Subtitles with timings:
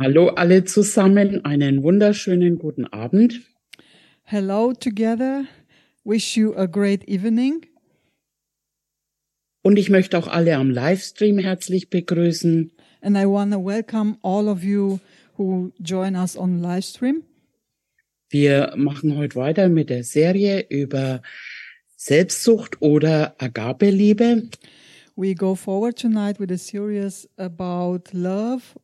[0.00, 3.42] Hallo alle zusammen, einen wunderschönen guten Abend.
[4.24, 5.44] Hello together.
[6.02, 7.64] Wish you a great evening.
[9.62, 12.72] Und ich möchte auch alle am Livestream herzlich begrüßen.
[13.02, 14.98] And I want to welcome all of you
[15.38, 17.22] who join us on live stream.
[18.30, 21.22] Wir machen heute weiter mit der Serie über
[21.94, 24.48] Selbstsucht oder Agapeliebe.
[25.14, 28.74] We go forward tonight with a series about love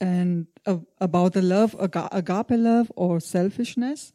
[0.00, 4.12] and uh, about the love, aga- agape love or selfishness.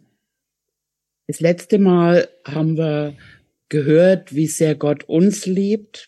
[1.28, 3.16] Das letzte Mal haben wir
[3.70, 6.08] gehört, wie sehr Gott uns liebt,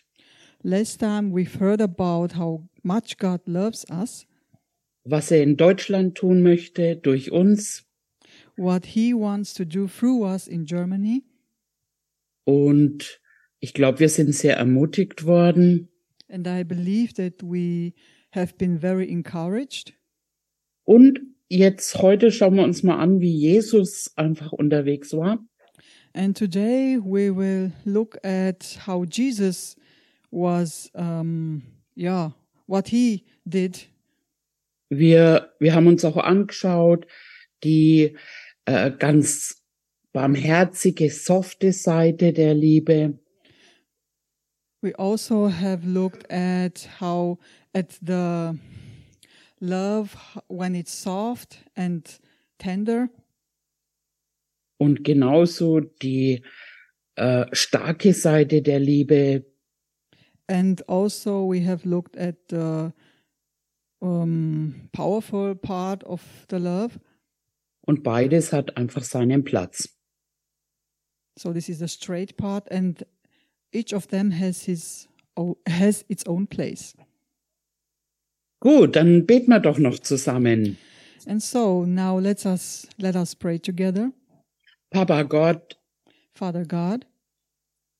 [0.65, 4.25] Last time we've heard about how much God loves us,
[5.03, 7.85] was er in Deutschland tun möchte durch uns.
[8.55, 11.23] what He wants to do through us in Germany.
[12.45, 13.19] Und
[13.59, 15.89] ich glaube, wir sind sehr ermutigt worden.
[16.29, 17.93] And I believe that we
[18.35, 19.93] have been very encouraged.
[20.85, 21.19] Und
[21.49, 25.39] jetzt heute schauen wir uns mal an, wie Jesus einfach unterwegs war.
[26.13, 29.75] And today we will look at how Jesus
[30.31, 31.63] was, um,
[31.95, 32.33] yeah,
[32.67, 33.87] what he did.
[34.89, 37.07] Wir, wir haben uns auch angeschaut,
[37.63, 38.15] die
[38.65, 39.63] äh, ganz
[40.11, 43.17] barmherzige, softe Seite der Liebe.
[44.81, 47.39] We also have looked at how,
[47.73, 48.57] at the
[49.59, 50.15] love
[50.47, 52.19] when it's soft and
[52.59, 53.09] tender,
[54.79, 56.43] Und genauso die
[57.15, 59.45] äh, starke Seite der Liebe,
[60.47, 62.91] and also we have looked at the
[64.01, 66.99] um, powerful part of the love.
[67.85, 69.89] und beides hat einfach seinen Platz.
[71.37, 73.05] So this is the straight part, and
[73.71, 75.07] each of them has his
[75.67, 76.95] has its own place.
[78.63, 80.77] Gut, dann beten wir doch noch zusammen.
[81.25, 84.13] And so now let us let us pray together.
[84.89, 85.77] Papa Gott,
[86.33, 87.05] Father God,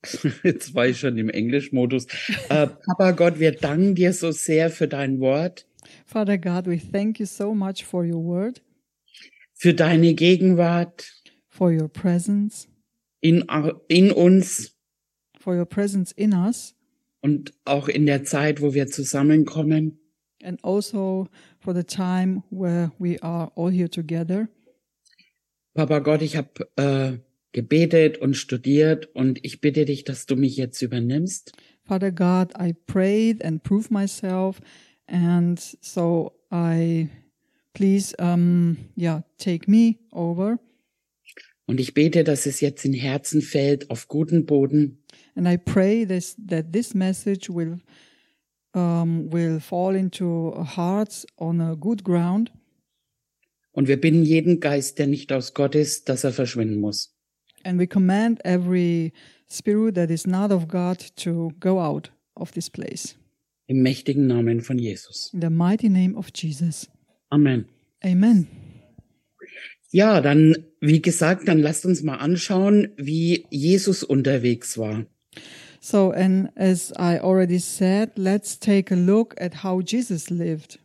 [0.44, 2.07] jetzt war ich schon im Englischmodus.
[2.47, 5.68] Äh, Papa Gott, wir danken dir so sehr für dein Wort,
[6.06, 8.62] Father God, we thank you so much for your word,
[9.53, 11.12] für deine Gegenwart
[11.50, 12.69] for your presence,
[13.19, 13.44] in,
[13.90, 14.78] in uns
[15.38, 16.73] for your presence in us,
[17.19, 20.00] und auch in der Zeit, wo wir zusammenkommen.
[20.43, 21.27] And also
[21.59, 24.49] for the time where we are all here together.
[25.75, 27.17] Papa Gott, ich habe äh,
[27.51, 31.53] gebetet und studiert und ich bitte dich, dass du mich jetzt übernimmst.
[31.85, 34.61] Father God, I prayed and proved myself,
[35.07, 37.09] and so I
[37.73, 40.59] please, um, yeah, take me over.
[41.65, 44.99] Und ich bete, dass es jetzt in Herzen fällt, auf guten Boden.
[45.35, 47.79] And I pray this, that this message will
[48.73, 52.51] um, will fall into hearts on a good ground.
[53.72, 57.16] Und wir bitten jeden Geist, der nicht aus Gott ist, dass er verschwinden muss.
[57.63, 59.13] And we command every
[59.50, 63.16] spirit that is not of God to go out of this place.
[63.67, 65.31] Im mächtigen Namen von Jesus.
[65.34, 66.90] In the mighty name of Jesus.
[67.29, 67.66] Amen.
[68.03, 68.47] Amen.
[69.90, 75.05] Ja, dann, wie gesagt, dann lasst uns mal anschauen, wie Jesus unterwegs war.
[75.83, 80.79] So, and as I already said, let's take a look at how Jesus lived.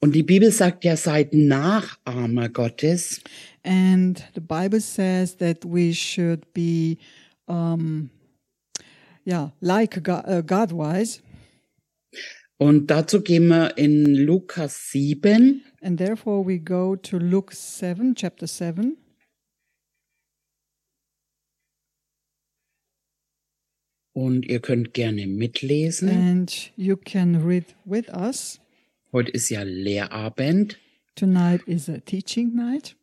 [0.00, 3.22] Und die Bibel sagt ja, seid Nachahmer Gottes.
[3.62, 6.98] And the Bible says that we should be,
[7.46, 8.10] um,
[9.24, 11.22] yeah, like God, uh, God-wise.
[12.58, 15.62] Und dazu gehen wir in Lukas 7.
[15.80, 18.96] And therefore we go to Luke 7, chapter 7.
[24.14, 26.08] Und ihr könnt gerne mitlesen.
[26.08, 28.60] And you can read with us.
[29.12, 30.78] Heute ist ja Lehrabend.
[31.16, 32.96] Tonight is a teaching night.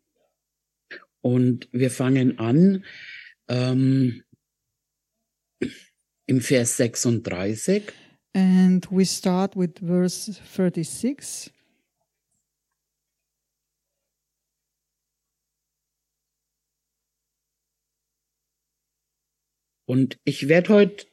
[1.22, 2.86] Und wir fangen an
[3.50, 4.24] ähm,
[6.28, 7.84] im Vers 36.
[8.34, 11.52] And we start with verse 36.
[19.86, 21.11] Und ich werde heute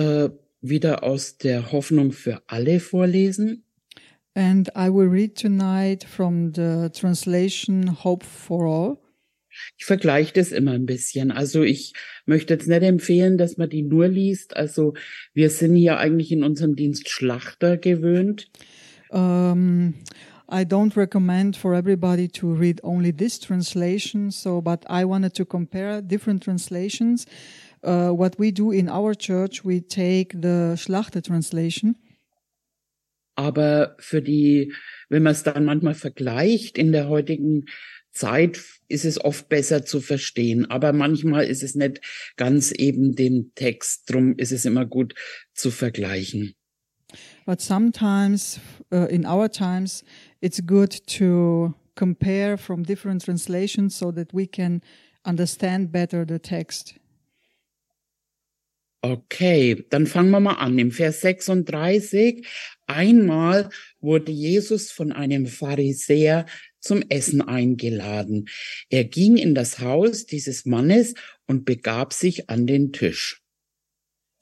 [0.00, 0.30] äh,
[0.62, 3.64] wieder aus der Hoffnung für alle vorlesen.
[4.34, 8.98] And I will read tonight from the translation Hope for All.
[9.76, 11.32] Ich vergleiche das immer ein bisschen.
[11.32, 11.92] Also ich
[12.24, 14.56] möchte jetzt nicht empfehlen, dass man die nur liest.
[14.56, 14.94] Also
[15.34, 18.48] wir sind hier eigentlich in unserem Dienst Schlachter gewöhnt.
[19.10, 19.94] Um,
[20.48, 24.30] I don't recommend for everybody to read only this translation.
[24.30, 27.26] So, but I wanted to compare different translations.
[27.82, 31.96] Uh, what we do in our church, we take the Schlachter translation.
[33.36, 34.72] Aber für die
[35.10, 37.66] wenn man es dann manchmal vergleicht in der heutigen
[38.12, 40.70] Zeit, ist es oft besser zu verstehen.
[40.70, 42.00] Aber manchmal ist es nicht
[42.36, 44.10] ganz eben den Text.
[44.10, 45.14] Drum ist es immer gut
[45.52, 46.54] zu vergleichen.
[47.44, 48.60] But sometimes
[48.92, 50.04] uh, in our times,
[50.40, 54.80] it's good to compare from different translations so that we can
[55.24, 56.99] understand better the text.
[59.02, 60.78] Okay, dann fangen wir mal an.
[60.78, 62.46] Im Vers 36,
[62.86, 63.70] einmal
[64.00, 66.44] wurde Jesus von einem Pharisäer
[66.80, 68.48] zum Essen eingeladen.
[68.90, 71.14] Er ging in das Haus dieses Mannes
[71.46, 73.42] und begab sich an den Tisch.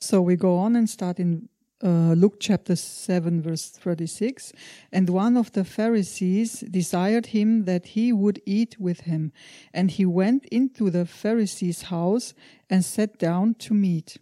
[0.01, 1.49] So we go on and start in
[1.83, 4.53] uh, Luke chapter 7, verse 36.
[4.93, 9.33] And one of the Pharisees desired him that he would eat with him.
[9.73, 12.35] And he went into the Pharisee's house
[12.69, 14.19] and sat down to meat.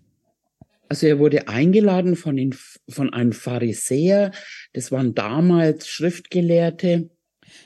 [0.88, 2.54] Also er wurde eingeladen von, den,
[2.88, 4.30] von einem Pharisäer,
[4.72, 7.10] das waren damals Schriftgelehrte.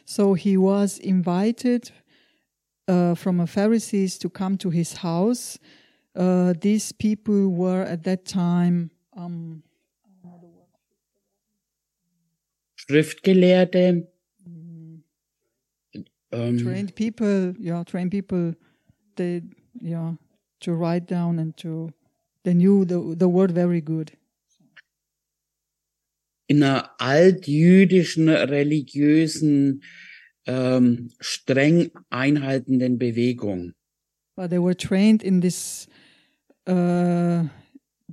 [0.04, 1.92] So he was invited
[2.88, 5.58] uh, from a Pharisees to come to his house.
[6.14, 9.62] Uh, these people were at that time um,
[12.76, 14.08] Schriftgelehrte.
[16.32, 17.54] Ähm, trained people.
[17.58, 18.54] Yeah, trained people.
[19.16, 19.42] They
[19.80, 20.14] yeah
[20.60, 21.92] to write down and to
[22.44, 24.12] they knew the the word very good.
[26.50, 29.84] in einer altjüdischen, religiösen,
[30.46, 33.74] ähm, streng einhaltenden Bewegung.
[34.34, 35.86] But they were trained in this
[36.66, 37.44] uh,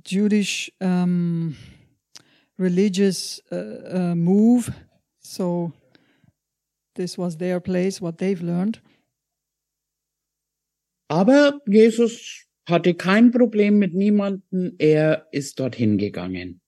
[0.04, 1.56] Jewish um,
[2.56, 4.72] religious uh, uh, move.
[5.18, 5.72] So
[6.94, 8.80] this was their place, what they've learned.
[11.08, 14.74] Aber Jesus hatte kein Problem mit niemanden.
[14.78, 16.60] Er ist dorthin gegangen.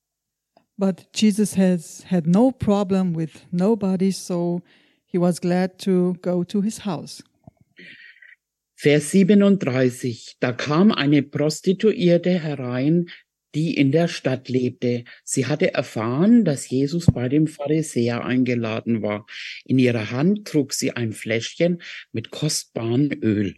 [0.76, 4.62] But Jesus has had no problem with nobody, so
[5.04, 7.22] he was glad to go to his house.
[8.76, 10.36] Vers 37.
[10.40, 13.10] Da kam eine Prostituierte herein,
[13.54, 15.04] die in der Stadt lebte.
[15.22, 19.26] Sie hatte erfahren, dass Jesus bei dem Pharisäer eingeladen war.
[19.66, 21.82] In ihrer Hand trug sie ein Fläschchen
[22.12, 23.56] mit kostbarem Öl.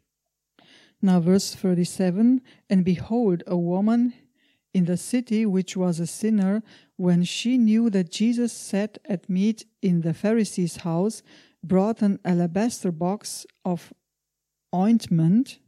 [1.03, 2.41] Now, verse 37
[2.71, 4.15] And behold, a woman
[4.73, 6.63] in the city, which was a sinner,
[6.97, 11.23] when she knew that Jesus sat at meat in the Pharisee's house,
[11.65, 13.93] brought an alabaster box of
[14.73, 15.59] ointment.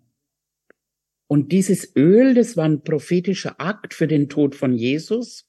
[1.29, 5.45] Und dieses Öl, das war ein prophetischer Akt für den Tod von Jesus.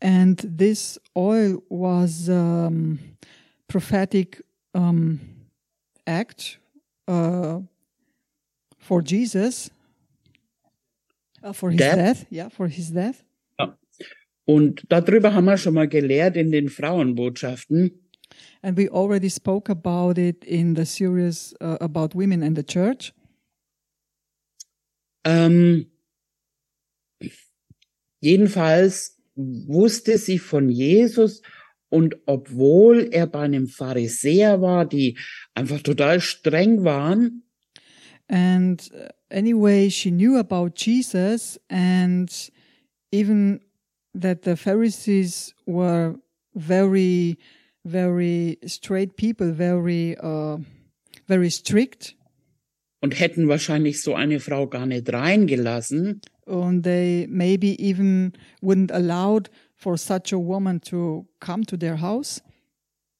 [0.00, 2.98] And this oil was um,
[3.68, 4.42] prophetic
[4.74, 5.20] um,
[6.06, 6.58] act
[7.06, 7.60] uh,
[8.82, 9.70] for Jesus,
[11.42, 11.96] uh, for his Death.
[11.96, 12.26] death.
[12.30, 13.24] Yeah, for his death.
[14.44, 17.92] Und darüber haben wir schon mal gelehrt in den Frauenbotschaften.
[18.60, 23.12] And we already spoke about it in the series uh, about women and the church.
[25.24, 25.86] Ähm,
[28.20, 31.40] jedenfalls wusste sie von Jesus
[31.88, 35.16] und obwohl er bei einem Pharisäer war, die
[35.54, 37.44] einfach total streng waren,
[38.32, 42.32] And uh, anyway, she knew about Jesus and
[43.12, 43.60] even
[44.14, 46.16] that the Pharisees were
[46.54, 47.38] very,
[47.84, 50.56] very straight people, very, uh,
[51.28, 52.14] very strict.
[53.02, 56.22] und hätten wahrscheinlich so eine Frau gar nicht reingelassen.
[56.46, 62.40] And they maybe even wouldn't allowed for such a woman to come to their house.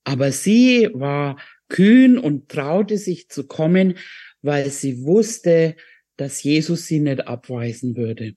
[0.04, 1.36] Aber sie war
[1.68, 3.94] kühn und traute sich zu kommen,
[4.42, 5.76] weil sie wusste,
[6.16, 8.34] dass Jesus sie nicht abweisen würde.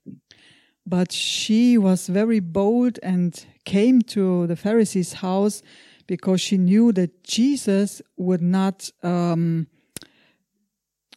[0.85, 3.35] But she was very bold and
[3.65, 5.63] came to the Pharisees' house
[6.07, 9.67] because she knew that Jesus would not, um,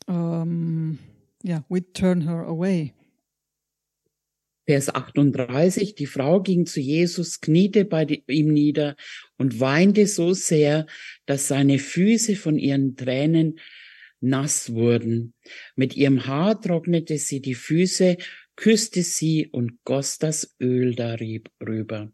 [0.07, 0.99] um,
[1.43, 2.95] yeah, would turn her away.
[4.67, 8.97] Vers 38, die Frau ging zu Jesus, kniete bei ihm nieder
[9.39, 10.87] und weinte so sehr,
[11.25, 13.59] dass seine Füße von ihren Tränen
[14.21, 15.35] nass wurden.
[15.77, 18.17] Mit ihrem Haar trocknete sie die Füße,
[18.57, 22.13] küsste sie und goss das Öl darüber.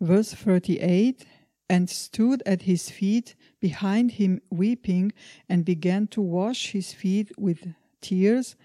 [0.00, 1.26] Verse 38
[1.68, 5.12] And stood at his feet behind him weeping,
[5.48, 7.68] and began to wash his feet with
[8.00, 8.56] tears,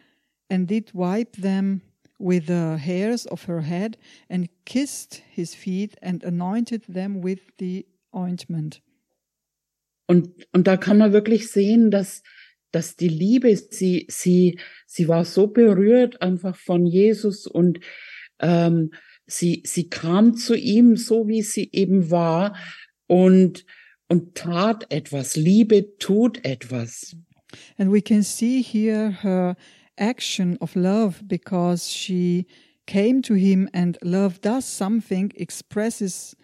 [0.49, 1.81] and did wipe them
[2.17, 7.85] with the hairs of her head, and kissed his feet, and anointed them with the
[8.15, 8.81] ointment.
[10.07, 12.21] Und, und da kann man wirklich sehen, dass,
[12.71, 17.79] dass die Liebe, sie, sie, sie war so berührt einfach von Jesus und
[18.39, 18.91] ähm,
[19.25, 22.55] sie, sie kam zu ihm, so wie sie eben war
[23.07, 23.65] und,
[24.07, 25.35] und tat etwas.
[25.35, 27.15] Liebe tut etwas.
[27.77, 29.55] And we can see here her
[29.97, 32.45] action of love because she
[32.85, 36.35] came to him and love does something, expresses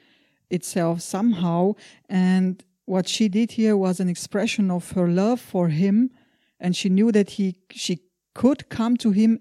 [0.50, 1.76] itself somehow.
[2.10, 6.12] And what she did here was an expression of her love for him.
[6.60, 8.02] And she knew that he, she
[8.36, 9.40] could come to him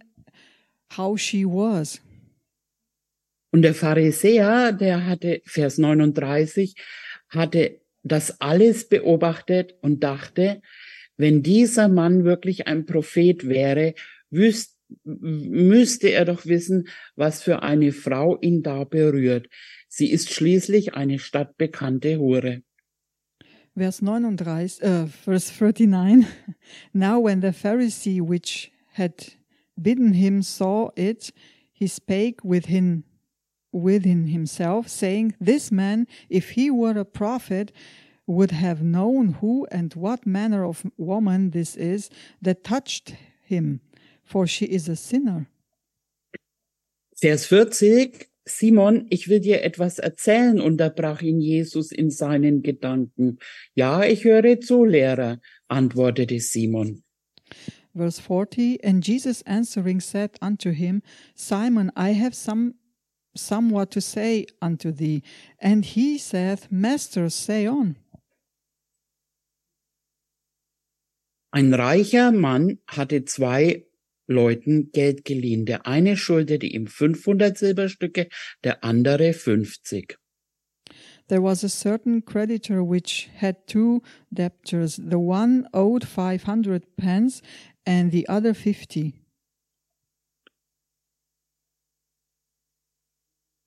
[0.93, 2.01] how she was.
[3.53, 6.75] Und der Pharisäer, der hatte, Vers 39,
[7.29, 10.63] hatte das alles beobachtet und dachte,
[11.17, 13.95] wenn dieser Mann wirklich ein Prophet wäre,
[14.31, 19.49] wüs müsste er doch wissen, was für eine Frau ihn da berührt.
[19.89, 22.63] Sie ist schließlich eine stadtbekannte Hure.
[23.81, 26.27] Vers 39, uh, verse 39.
[26.93, 29.33] Now when the Pharisee which had
[29.81, 31.31] bidden him saw it,
[31.73, 33.05] he spake within
[33.73, 37.73] within himself, saying, This man, if he were a prophet,
[38.27, 42.11] would have known who and what manner of woman this is
[42.43, 43.15] that touched
[43.47, 43.81] him,
[44.23, 45.49] for she is a sinner.
[47.23, 48.30] Vers 40.
[48.59, 53.39] Simon, ich will dir etwas erzählen, unterbrach ihn Jesus in seinen Gedanken.
[53.75, 57.03] Ja, ich höre zu, Lehrer, antwortete Simon.
[57.95, 61.03] Verse 40 And Jesus answering said unto him,
[61.35, 62.75] Simon, I have some
[63.35, 65.23] somewhat to say unto thee.
[65.59, 67.97] And he saith, Master, say on.
[71.53, 73.85] Ein reicher Mann hatte zwei
[74.31, 75.67] Leuten Geld geliehen.
[75.67, 78.29] Der eine schuldete ihm 500 Silberstücke,
[78.65, 80.17] der andere 50.
[81.29, 84.97] There was a certain creditor which had two debtors.
[84.97, 87.43] The one owed 500 pence
[87.87, 89.15] and the other 50.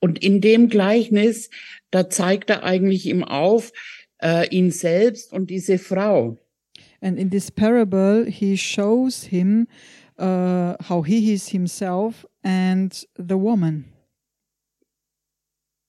[0.02, 1.50] Und in dem Gleichnis,
[1.90, 3.72] da zeigt er eigentlich ihm auf,
[4.22, 6.38] äh, ihn selbst und diese Frau.
[7.00, 9.68] And in this parable, he shows him
[10.18, 13.86] uh, how he is himself and the woman.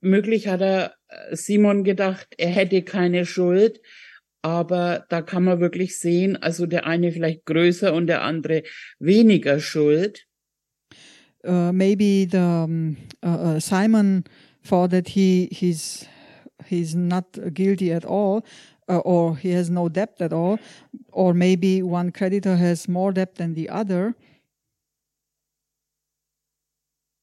[0.01, 3.81] Möglich hat er äh, Simon gedacht, er hätte keine Schuld,
[4.43, 8.63] aber da kann man wirklich sehen, also der eine vielleicht größer und der andere
[8.99, 10.27] weniger Schuld.
[11.47, 14.25] Uh, maybe the um, uh, uh, Simon
[14.63, 16.07] thought that he he's
[16.67, 18.43] he's not guilty at all,
[18.89, 20.59] uh, or he has no debt at all,
[21.13, 24.15] or maybe one creditor has more debt than the other.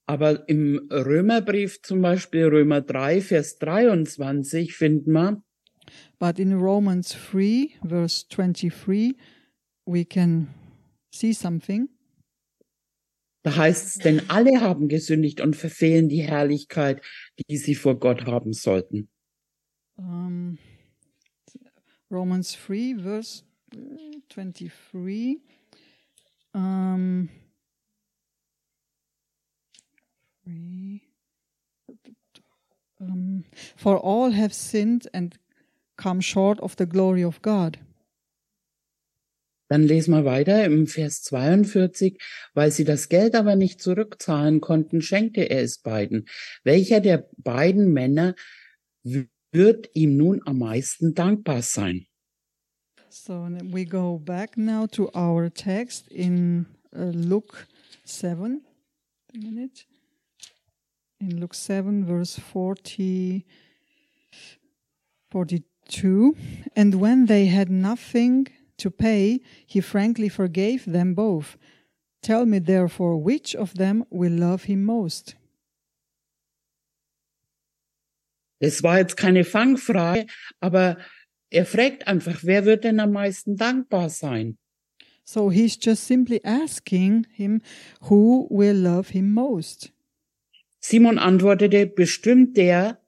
[0.08, 5.42] Aber im Römerbrief zum Beispiel, Römer 3, Vers 23, finden wir,
[6.20, 9.16] But in Romans 3, verse 23,
[9.86, 10.50] we can
[11.12, 11.90] see something.
[13.44, 17.02] da heißt es, denn alle haben gesündigt und verfehlen die Herrlichkeit,
[17.50, 19.10] die sie vor Gott haben sollten.
[19.98, 20.58] Um,
[22.12, 25.40] Romans 3, verse uh, 23.
[26.54, 27.30] Um,
[33.78, 35.38] for all have sinned and
[35.98, 37.80] come short of the glory of God.
[39.70, 42.20] Dann lesen wir weiter im Vers 42,
[42.54, 46.28] weil sie das Geld aber nicht zurückzahlen konnten, schenkte er es beiden.
[46.66, 48.36] Welcher der beiden Männer
[49.52, 52.08] wird ihm nun am meisten dankbar sein?
[53.10, 56.66] So we go back now to our text in
[56.96, 57.68] uh, Luke
[58.06, 58.62] 7.
[59.34, 59.86] A minute.
[61.20, 63.46] In Luke 7, verse 40,
[65.30, 66.36] 42.
[66.76, 71.58] And when they had nothing to pay, he frankly forgave them both.
[72.22, 75.36] Tell me therefore which of them will love him most.
[78.62, 80.28] Es war jetzt keine Fangfrage,
[80.60, 80.98] aber
[81.50, 84.58] er fragt einfach, wer wird denn am meisten dankbar sein?
[85.24, 87.62] So he's just simply asking him
[88.02, 89.92] who will love him most.
[90.80, 93.02] Simon antwortete, bestimmt der,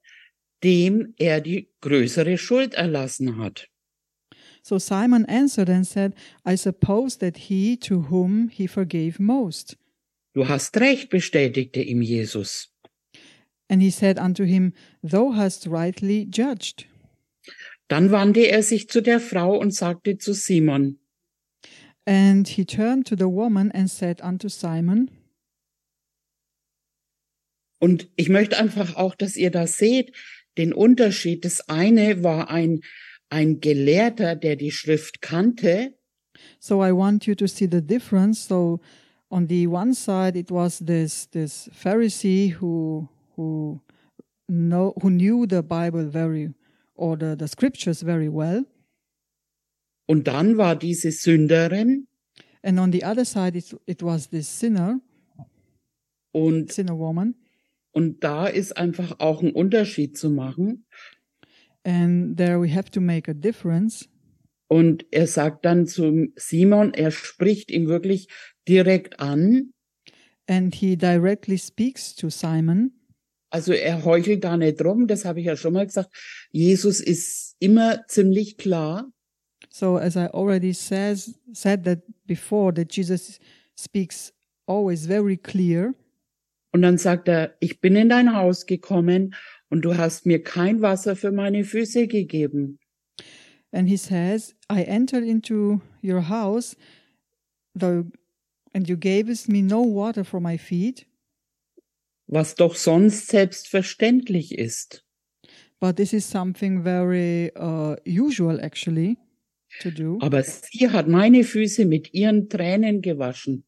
[0.63, 3.69] dem er die größere Schuld erlassen hat.
[4.63, 6.13] So Simon answered and said,
[6.45, 9.77] I suppose that he to whom he forgave most.
[10.33, 12.72] Du hast recht, bestätigte ihm Jesus.
[13.73, 16.85] And he said unto him, Thou hast rightly judged.
[17.87, 20.99] Dann wandte er sich zu der Frau und sagte zu Simon,
[22.05, 25.09] And he turned to the woman and said unto Simon,
[27.79, 30.13] Und ich möchte einfach auch, dass ihr da seht,
[30.59, 31.43] den Unterschied.
[31.43, 32.81] Das eine war ein,
[33.29, 35.95] ein Gelehrter, der die Schrift kannte,
[36.59, 38.47] So I want you to see the difference.
[38.47, 38.81] So
[39.31, 43.81] on the one side it was this this Pharisee who who
[44.47, 46.53] know who knew the Bible very
[46.95, 48.65] or the, the scriptures very well.
[50.05, 52.07] Und dann war diese Sünderin
[52.63, 55.01] And on the other side, it, it was this sinner,
[56.31, 57.35] und, sinner woman.
[57.91, 60.85] und da ist einfach auch ein Unterschied zu machen.
[61.83, 64.07] And there we have to make a difference.
[64.69, 68.29] Und er sagt dann zu Simon, er spricht ihn wirklich
[68.67, 69.73] direkt an.
[70.47, 72.93] And he directly speaks to Simon.
[73.53, 76.09] Also er heuchelt da nicht rum, das habe ich ja schon mal gesagt.
[76.51, 79.11] Jesus ist immer ziemlich klar.
[79.69, 83.39] So as I already says said that before that Jesus
[83.77, 84.33] speaks
[84.65, 85.93] always very clear
[86.71, 89.35] Und dann sagt er, ich bin in dein Haus gekommen
[89.69, 92.79] und du hast mir kein Wasser für meine Füße gegeben.
[93.71, 96.75] and he says I entered into your house
[97.75, 98.05] though
[98.73, 101.05] and you gavest me no water for my feet
[102.27, 105.03] Was doch sonst selbstverständlich ist.
[105.83, 109.17] but this is something very uh, usual actually
[109.81, 113.65] to do Aber sie hat meine Füße mit ihren Tränen gewaschen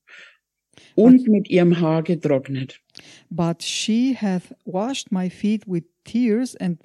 [0.96, 2.80] und mit ihrem Haar getrocknet.
[3.30, 6.80] But she hath washed my feet with tears and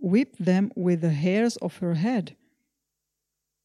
[0.00, 2.34] whipped them with the hairs of her head.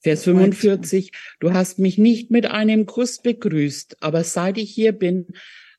[0.01, 5.27] Vers 45, du hast mich nicht mit einem Kuss begrüßt, aber seit ich hier bin,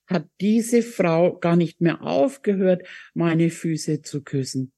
[0.06, 4.72] hat diese Frau gar nicht mehr aufgehört, meine Füße zu küssen.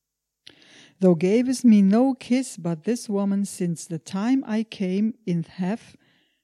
[1.01, 5.97] Thou gavest me no kiss, but this woman since the time I came in hath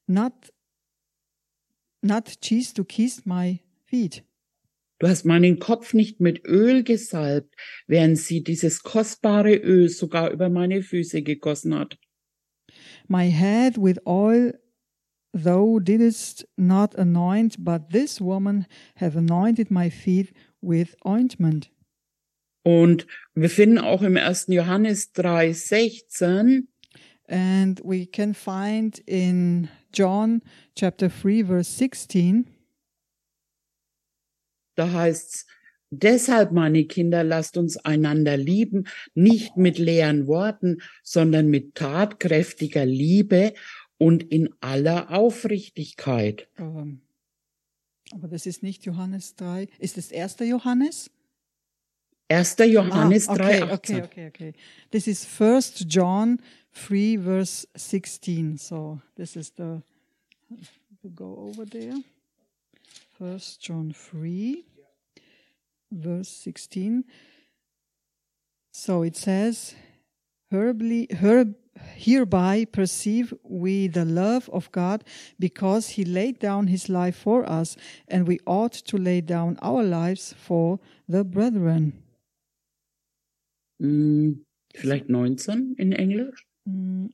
[0.07, 0.53] not
[2.03, 4.23] not ceased to kiss my feet.
[5.01, 7.57] Du hast meinen Kopf nicht mit Öl gesalbt,
[7.89, 11.99] während sie dieses kostbare Öl sogar über meine Füße gegossen hat.
[13.09, 14.55] My head with oil
[15.35, 21.71] thou didst not anoint, but this woman hath anointed my feet with ointment.
[22.63, 24.47] Und wir finden auch im 1.
[24.49, 26.69] Johannes 3, 16,
[27.27, 30.43] And we can find in John
[30.75, 32.47] chapter 3 verse 16
[34.75, 35.47] da heißt's,
[35.91, 43.55] deshalb, meine Kinder, lasst uns einander lieben, nicht mit leeren Worten, sondern mit tatkräftiger Liebe
[43.99, 46.49] und in aller Aufrichtigkeit.
[46.59, 47.01] ähm,
[48.13, 49.69] aber das ist nicht Johannes 3.
[49.79, 50.37] Ist es 1.
[50.41, 51.11] Johannes?
[52.29, 52.57] 1.
[52.59, 53.97] Johannes ah, 3, okay, 18.
[53.97, 54.53] okay, okay, okay.
[54.91, 56.41] This is 1 John
[56.73, 58.59] 3 verse 16.
[58.59, 59.83] So this is the
[61.03, 61.97] we go over there.
[63.19, 64.65] 1 John 3
[65.91, 67.05] verse 16.
[68.71, 69.75] So it says,
[70.51, 71.55] Herby, herb,
[71.97, 75.05] hereby perceive we the love of God
[75.39, 77.77] because he laid down his life for us,
[78.09, 81.93] and we ought to lay down our lives for the brethren.
[83.81, 86.47] Hm, vielleicht 19 in Englisch?
[86.69, 87.11] Mm,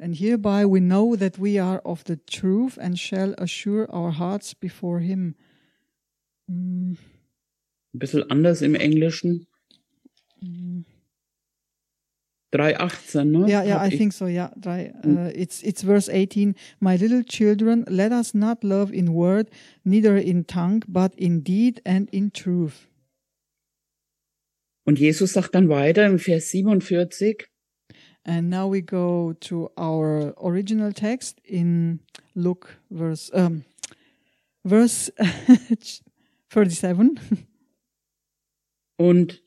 [0.00, 4.54] And hereby we know that we are of the truth and shall assure our hearts
[4.54, 5.34] before him.
[6.48, 6.96] Mm,
[7.94, 9.46] Ein bisschen anders im Englischen.
[12.52, 13.48] 3,18, ne?
[13.48, 14.26] Yeah, yeah, Hab I think so.
[14.26, 16.54] Yeah, drei, uh, it's it's verse eighteen.
[16.80, 19.50] My little children, let us not love in word,
[19.84, 22.88] neither in tongue, but in deed and in truth.
[24.86, 27.50] Und Jesus sagt dann weiter im Vers 47,
[28.24, 32.00] And now we go to our original text in
[32.34, 33.64] Luke verse um,
[34.64, 35.12] verse
[36.50, 37.20] thirty-seven.
[38.96, 39.42] Und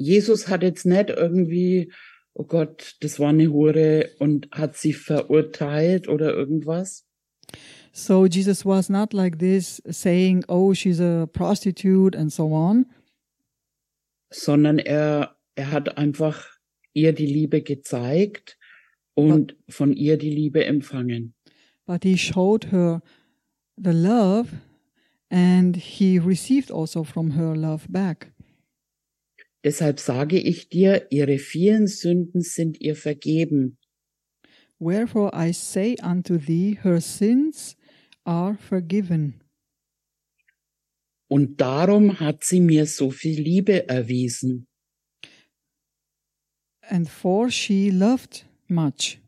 [0.00, 1.92] Jesus hat jetzt nicht irgendwie,
[2.32, 7.04] oh Gott, das war eine Hure und hat sie verurteilt oder irgendwas,
[7.92, 12.86] So Jesus was not like this, saying, "Oh, she's a prostitute" and so on.
[14.32, 16.46] sondern er, er hat einfach
[16.94, 18.56] ihr die Liebe gezeigt
[19.14, 21.34] und von ihr die Liebe empfangen.
[21.86, 23.02] but he showed her
[23.76, 24.48] the love
[25.28, 28.32] and he received also from her love back.
[29.62, 33.78] Deshalb sage ich dir, ihre vielen Sünden sind ihr vergeben.
[34.78, 37.76] Wherefore I say unto thee, her sins
[38.24, 39.40] are forgiven.
[41.28, 44.66] Und darum hat sie mir so viel Liebe erwiesen.
[46.88, 49.20] And for she loved much.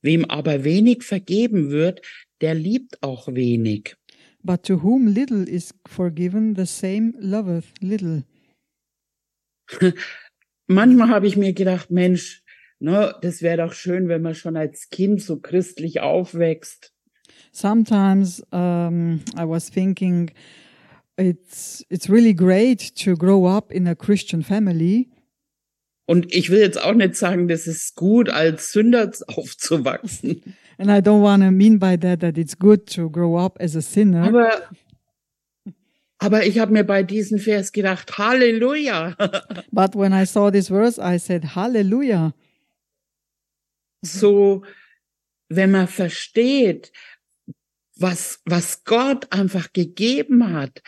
[0.00, 2.00] Wem aber wenig vergeben wird,
[2.40, 3.96] der liebt auch wenig.
[4.42, 8.24] But to whom little is forgiven, the same loveth little.
[10.66, 12.42] Manchmal habe ich mir gedacht, Mensch,
[12.78, 16.92] ne, das wäre doch schön, wenn man schon als Kind so christlich aufwächst.
[17.52, 20.30] Sometimes um, I was thinking
[21.18, 25.08] it's it's really great to grow up in a Christian family.
[26.06, 30.42] Und ich will jetzt auch nicht sagen, das ist gut, als Sünder aufzuwachsen.
[30.78, 33.76] And I don't want to mean by that that it's good to grow up as
[33.76, 34.24] a sinner.
[34.24, 34.50] Aber,
[36.22, 39.16] aber ich habe mir bei diesem Vers gedacht, Halleluja.
[39.72, 42.32] But when I saw this verse, I said, Hallelujah.
[44.04, 44.62] So,
[45.48, 46.92] wenn man versteht,
[47.96, 50.80] was, was Gott einfach gegeben hat,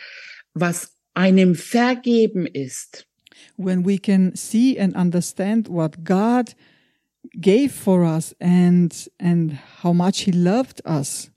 [0.53, 3.05] was einem vergeben ist,
[3.57, 6.55] When we can see and understand what God
[7.39, 11.29] gave for us and and how much He loved us.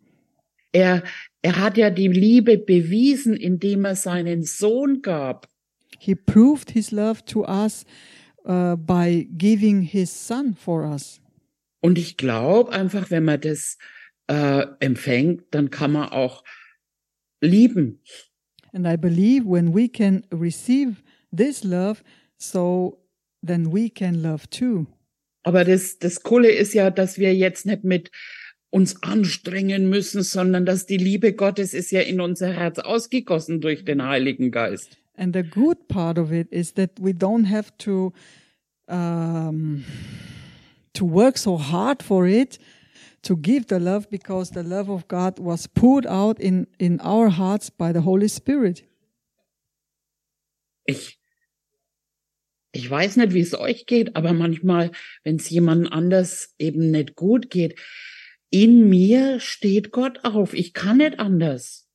[0.72, 1.02] er,
[1.42, 5.48] er hat ja die Liebe bewiesen, indem er seinen Sohn gab.
[5.98, 7.84] He proved His love to us
[8.44, 11.20] uh, by giving His Son for us.
[11.80, 13.78] Und ich glaube einfach, wenn man das
[14.26, 16.44] äh, empfängt, dann kann man auch
[17.40, 18.02] lieben.
[18.72, 21.02] And I believe when we can receive
[21.34, 22.02] this love,
[22.36, 23.00] so
[23.46, 24.86] then we can love too.
[25.44, 28.10] Aber das, das Coole ist ja, dass wir jetzt nicht mit
[28.70, 33.84] uns anstrengen müssen, sondern dass die Liebe Gottes ist ja in unser Herz ausgegossen durch
[33.84, 34.98] den Heiligen Geist.
[35.16, 38.12] And the good part of it is that we don't have to
[38.86, 39.84] um,
[40.94, 42.58] to work so hard for it
[43.22, 47.30] to give the love because the love of God was poured out in in our
[47.30, 48.84] hearts by the Holy Spirit.
[50.84, 51.18] Ich,
[52.72, 54.90] ich weiß nicht, wie es euch geht, aber manchmal,
[55.22, 57.78] wenn es jemand anders eben nicht gut geht,
[58.50, 60.54] in mir steht Gott auf.
[60.54, 61.86] Ich kann nicht anders.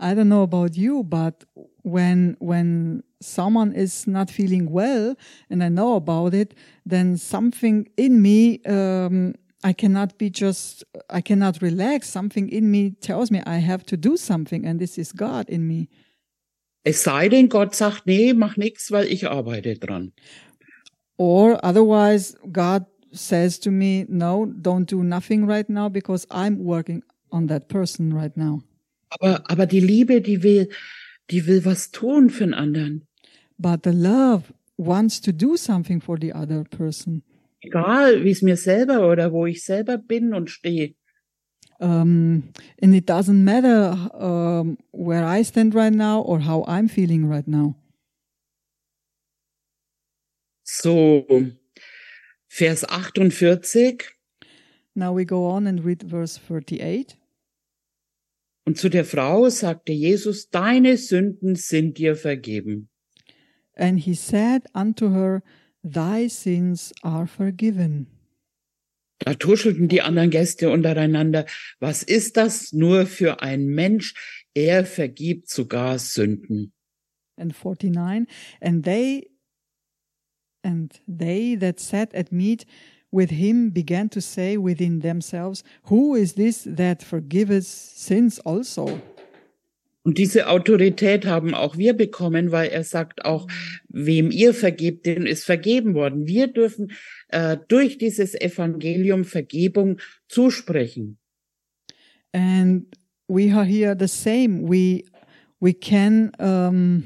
[0.00, 1.46] I don't know about you, but
[1.84, 5.14] when when someone is not feeling well
[5.48, 11.20] and I know about it, then something in me um, I cannot be just I
[11.20, 12.08] cannot relax.
[12.08, 15.68] Something in me tells me I have to do something, and this is God in
[15.68, 15.88] me.
[16.84, 20.12] Es sei denn, Gott sagt, nee, mach nichts, weil ich arbeite dran.
[21.16, 27.02] Or otherwise, God says to me, "No, don't do nothing right now because I'm working
[27.30, 28.62] on that person right now."
[29.10, 30.68] Aber, aber die Liebe, die will,
[31.30, 33.06] die will was tun für einen anderen.
[33.58, 37.22] But the love wants to do something for the other person.
[37.60, 40.94] Egal, wie es mir selber oder wo ich selber bin und stehe.
[41.78, 47.28] Um, and it doesn't matter um, where I stand right now or how I'm feeling
[47.28, 47.74] right now.
[50.62, 51.26] So,
[52.54, 54.12] Vers 48.
[54.94, 57.16] Now we go on and read verse 38.
[58.66, 62.90] Und zu der Frau sagte Jesus, deine Sünden sind dir vergeben.
[63.74, 65.42] And he said unto her,
[65.82, 68.08] Thy sins are forgiven.
[69.20, 71.46] Da tuschelten die anderen Gäste untereinander.
[71.80, 74.12] Was ist das nur für ein Mensch?
[74.52, 76.74] Er vergibt sogar Sünden.
[77.38, 78.26] And 49.
[78.60, 79.31] And they
[80.62, 82.64] and they that sat at meat
[83.10, 89.00] with him began to say within themselves, Who is this that forgiveth sins also?
[90.04, 93.46] Und diese Autorität haben auch wir bekommen, weil er sagt auch,
[93.88, 96.26] wem ihr vergebt, dem ist vergeben worden.
[96.26, 96.90] Wir dürfen
[97.28, 99.98] äh, durch dieses Evangelium Vergebung
[100.28, 101.18] zusprechen.
[102.32, 102.86] And
[103.28, 104.68] we are here the same.
[104.68, 105.04] We
[105.60, 107.04] we can um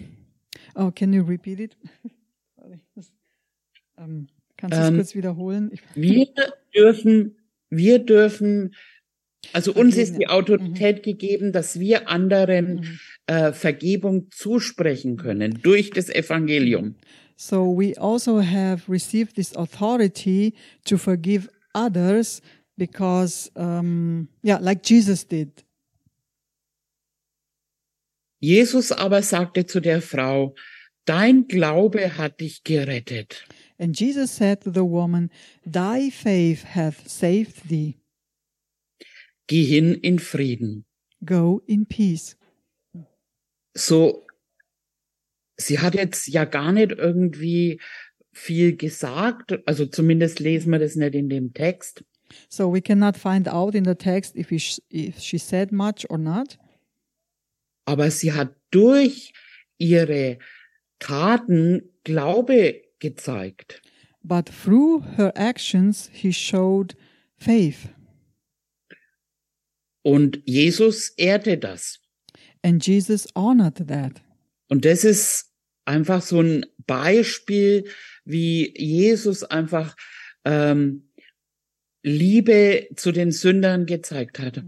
[0.75, 1.77] oh can you repeat it?
[3.97, 5.71] Um, kannst du es Ähm, kurz wiederholen?
[5.73, 6.27] Ich, Wir
[6.75, 7.37] dürfen,
[7.71, 8.75] wir dürfen,
[9.53, 12.99] also uns ist die Vergeben, Autorität gegeben, dass wir anderen Mhm.
[13.27, 16.95] äh, Vergebung zusprechen können durch das Evangelium.
[17.37, 20.55] So we also have received this authority
[20.85, 22.41] to forgive others
[22.77, 25.65] because, um, yeah, like Jesus did.
[28.41, 30.55] Jesus aber sagte zu der Frau,
[31.05, 33.45] dein Glaube hat dich gerettet.
[33.79, 35.31] And Jesus said to the woman,
[35.65, 37.97] Thy faith hath saved thee.
[39.49, 40.85] Geh hin in Frieden.
[41.25, 42.37] Go in peace.
[43.75, 44.27] So,
[45.57, 47.81] sie hat jetzt ja gar nicht irgendwie
[48.33, 52.05] viel gesagt, also zumindest lesen wir das nicht in dem Text.
[52.49, 54.61] So we cannot find out in the text if, he
[54.91, 56.59] if she said much or not.
[57.87, 59.33] aber sie hat durch
[59.79, 60.39] ihre
[60.99, 63.83] Taten Glaube gezeigt.
[64.23, 66.97] But through her actions, he showed
[67.37, 67.89] faith.
[70.03, 72.01] Und Jesus ehrte das.
[72.63, 74.23] And Jesus honored that.
[74.69, 75.53] Und das ist
[75.85, 77.85] einfach so ein Beispiel,
[78.25, 79.97] wie Jesus einfach
[80.45, 81.09] ähm,
[82.03, 84.63] Liebe zu den Sündern gezeigt hat.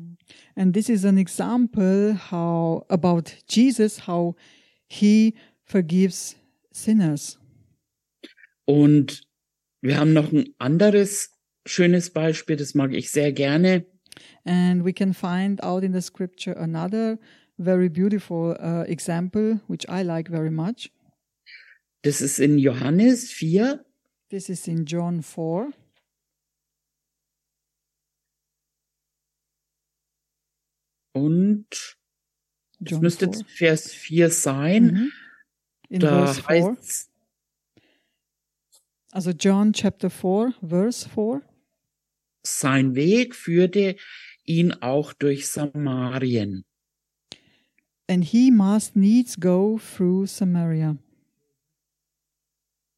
[0.57, 4.35] And this is an example how about Jesus, how
[4.89, 6.37] He forgives
[6.73, 7.39] sinners.
[8.69, 9.23] Und
[9.81, 11.33] wir haben noch ein anderes
[11.65, 13.87] schönes Beispiel, das mag ich sehr gerne.
[14.45, 17.19] And we can find out in the scripture another
[17.57, 20.93] very beautiful uh, example, which I like very much.
[22.03, 23.87] Das ist in Johannes 4.
[24.29, 25.73] This is in John 4.
[31.15, 31.67] Und
[32.81, 33.33] das John müsste 4.
[33.33, 34.85] jetzt Vers 4 sein.
[34.85, 35.13] Mhm.
[35.89, 36.49] In Da verse 4.
[36.49, 37.09] heißt
[39.11, 41.43] Also John chapter 4, verse 4.
[42.43, 43.97] sein Weg führte
[44.45, 46.65] ihn auch durch Samarien.
[48.11, 50.97] And he must needs go through Samaria.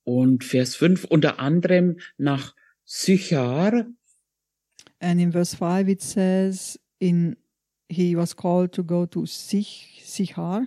[0.05, 3.87] Und Vers 5 unter anderem nach Sychar,
[5.01, 7.37] And in verse 5 it says in
[7.89, 10.67] he was called to go to Sich, Sichar.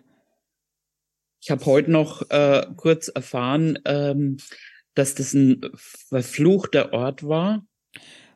[1.39, 4.37] Ich habe heute noch äh, kurz erfahren, ähm,
[4.95, 7.65] dass das ein verfluchter Ort war.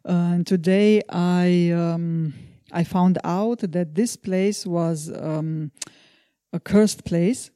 [0.06, 2.34] Uh, and today I um,
[2.72, 5.72] I found out that this place was um,
[6.54, 7.52] a cursed place,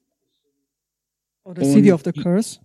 [1.45, 2.59] or the city Und of the curse.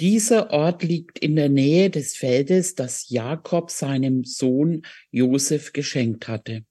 [0.00, 6.64] Dieser Ort liegt in der Nähe des Feldes, das Jakob seinem Sohn Josef geschenkt hatte.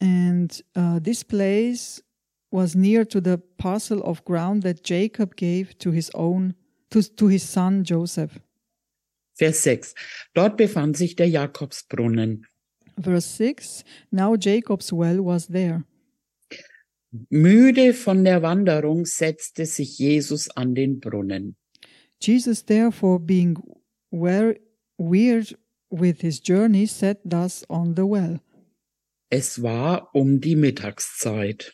[0.00, 2.02] And uh, this place
[2.50, 6.54] was near to the parcel of ground that Jacob gave to his own
[6.90, 8.40] to, to his son Joseph.
[9.38, 9.94] Vers 6.
[10.34, 12.46] Dort befand sich der Jakobsbrunnen.
[13.00, 15.84] Verse 6 Now Jacob's well was there.
[17.30, 21.56] Müde von der Wanderung setzte sich Jesus an den Brunnen.
[22.20, 23.56] Jesus, therefore, being
[24.10, 25.56] weird
[25.90, 28.40] with his journey, sat thus on the well.
[29.30, 31.72] Es war um die Mittagszeit.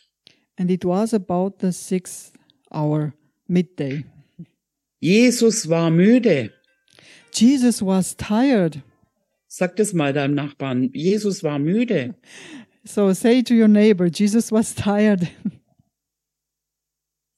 [0.57, 2.33] And it was about the sixth
[2.71, 3.15] hour,
[3.49, 4.05] midday.
[5.05, 6.51] Jesus war müde.
[7.31, 8.81] Jesus was tired.
[9.47, 10.91] Sag das mal deinem Nachbarn.
[10.95, 12.15] Jesus war müde.
[12.85, 15.29] So say to your neighbor, Jesus was tired.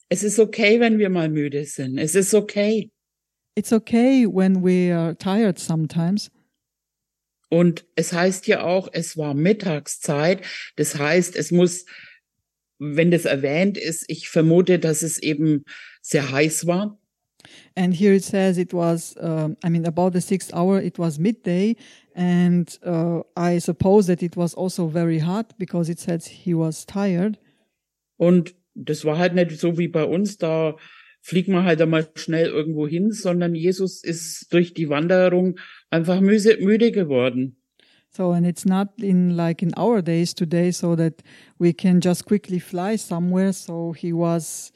[0.08, 1.98] Es ist okay, wenn wir mal müde sind.
[1.98, 2.92] Es ist okay.
[3.56, 6.30] It's okay when we are tired sometimes.
[7.48, 10.42] Und es heißt ja auch, es war Mittagszeit.
[10.76, 11.84] Das heißt, es muss,
[12.78, 15.64] wenn das erwähnt ist, ich vermute, dass es eben
[16.00, 17.00] sehr heiß war.
[17.76, 21.18] And here it says it was, um, I mean, about the sixth hour, it was
[21.18, 21.76] midday.
[22.14, 26.86] And uh, I suppose that it was also very hot because it says he was
[26.86, 27.38] tired.
[28.18, 30.76] Und das war halt nicht so wie bei uns, da
[31.20, 35.58] fliegt man halt einmal schnell irgendwo hin, sondern Jesus ist durch die Wanderung
[35.90, 37.56] einfach müde, müde geworden.
[38.10, 41.22] So, and it's not in like in our days today, so that
[41.58, 43.52] we can just quickly fly somewhere.
[43.52, 44.72] So he was,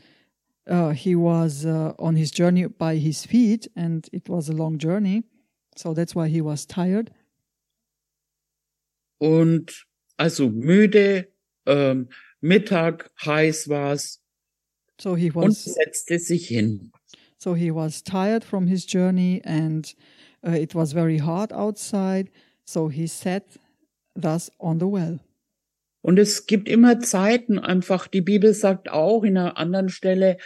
[0.68, 4.78] uh, he was uh, on his journey by his feet, and it was a long
[4.78, 5.24] journey.
[5.76, 7.10] So that's why he was tired.
[9.18, 11.28] Und also müde,
[11.66, 12.08] ähm,
[12.40, 14.20] Mittag, heiß war's
[15.00, 15.44] So he was.
[15.44, 16.92] und setzte sich hin.
[17.38, 19.94] so he was tired from his journey, and
[20.46, 22.30] uh, it was very hot outside.
[22.66, 23.44] So he sat
[24.14, 25.18] thus on the well.
[26.02, 30.38] Und es gibt immer Zeiten, einfach, die Bibel sagt auch in einer anderen Stelle,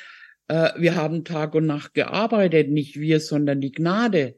[0.49, 4.35] äh, wir haben Tag und Nacht gearbeitet, nicht wir, sondern die Gnade.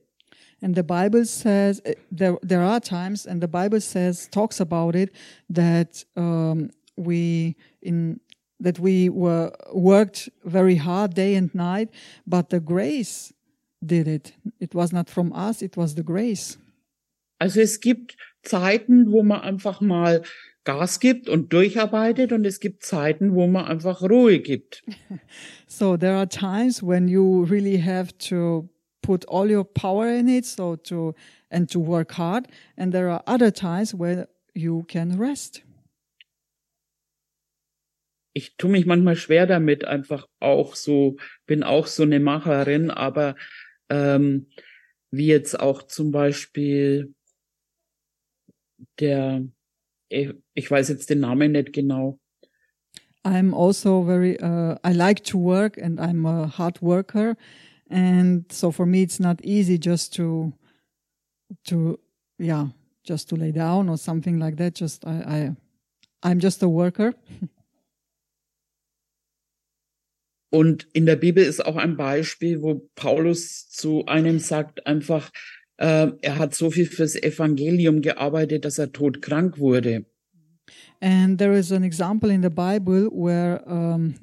[0.62, 4.96] And the Bible says uh, there there are times, and the Bible says talks about
[4.96, 5.11] it
[5.50, 8.20] that um, we in
[8.59, 11.90] that we were worked very hard day and night,
[12.26, 13.35] but the grace
[13.85, 14.33] did it.
[14.59, 16.57] It was not from us; it was the grace.
[17.38, 20.22] Also es gibt Zeiten, wo man einfach mal
[20.66, 24.83] Gas gibt und durcharbeitet und es gibt Zeiten, wo man einfach Ruhe gibt.
[25.68, 28.68] So there are times when you really have to
[29.02, 31.14] put all your power in it, so to
[31.50, 35.62] and to work hard, and there are other times where you can rest.
[38.33, 43.35] Ich tue mich manchmal schwer damit, einfach auch so, bin auch so eine Macherin, aber
[43.88, 44.46] ähm,
[45.11, 47.14] wie jetzt auch zum Beispiel
[49.00, 49.42] der,
[50.09, 52.19] ich weiß jetzt den Namen nicht genau,
[53.27, 57.37] I'm also very, uh, I like to work and I'm a hard worker.
[57.90, 60.53] And so for me, it's not easy just to,
[61.64, 61.99] to,
[62.38, 62.69] yeah,
[63.03, 64.77] just to lay down or something like that.
[64.77, 65.57] Just, I,
[66.23, 67.14] I, I'm just a worker.
[70.53, 75.33] Und in der Bibel ist auch ein Beispiel, wo Paulus zu einem sagt, einfach,
[75.79, 80.05] äh, er hat so viel fürs Evangelium gearbeitet, dass er todkrank wurde.
[81.01, 84.15] And there is an example in the Bible where um,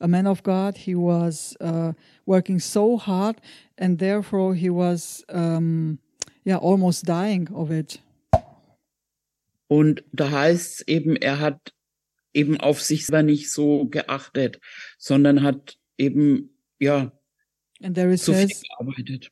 [0.00, 1.92] a man of God he was uh,
[2.24, 3.40] working so hard,
[3.76, 5.98] and therefore he was um,
[6.44, 8.00] yeah almost dying of it.
[9.68, 11.72] Und da heißt es eben, er hat
[12.34, 14.60] eben auf sich selber nicht so geachtet,
[14.98, 17.12] sondern hat eben, ja,
[17.80, 19.30] zu viel says, gearbeitet.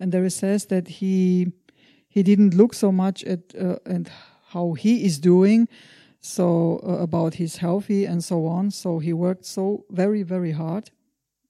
[0.00, 1.52] And there it says that he
[2.08, 4.10] he didn't look so much at uh, and
[4.48, 5.68] how he is doing,
[6.20, 8.70] so uh, about his healthy and so on.
[8.70, 10.90] So he worked so very very hard.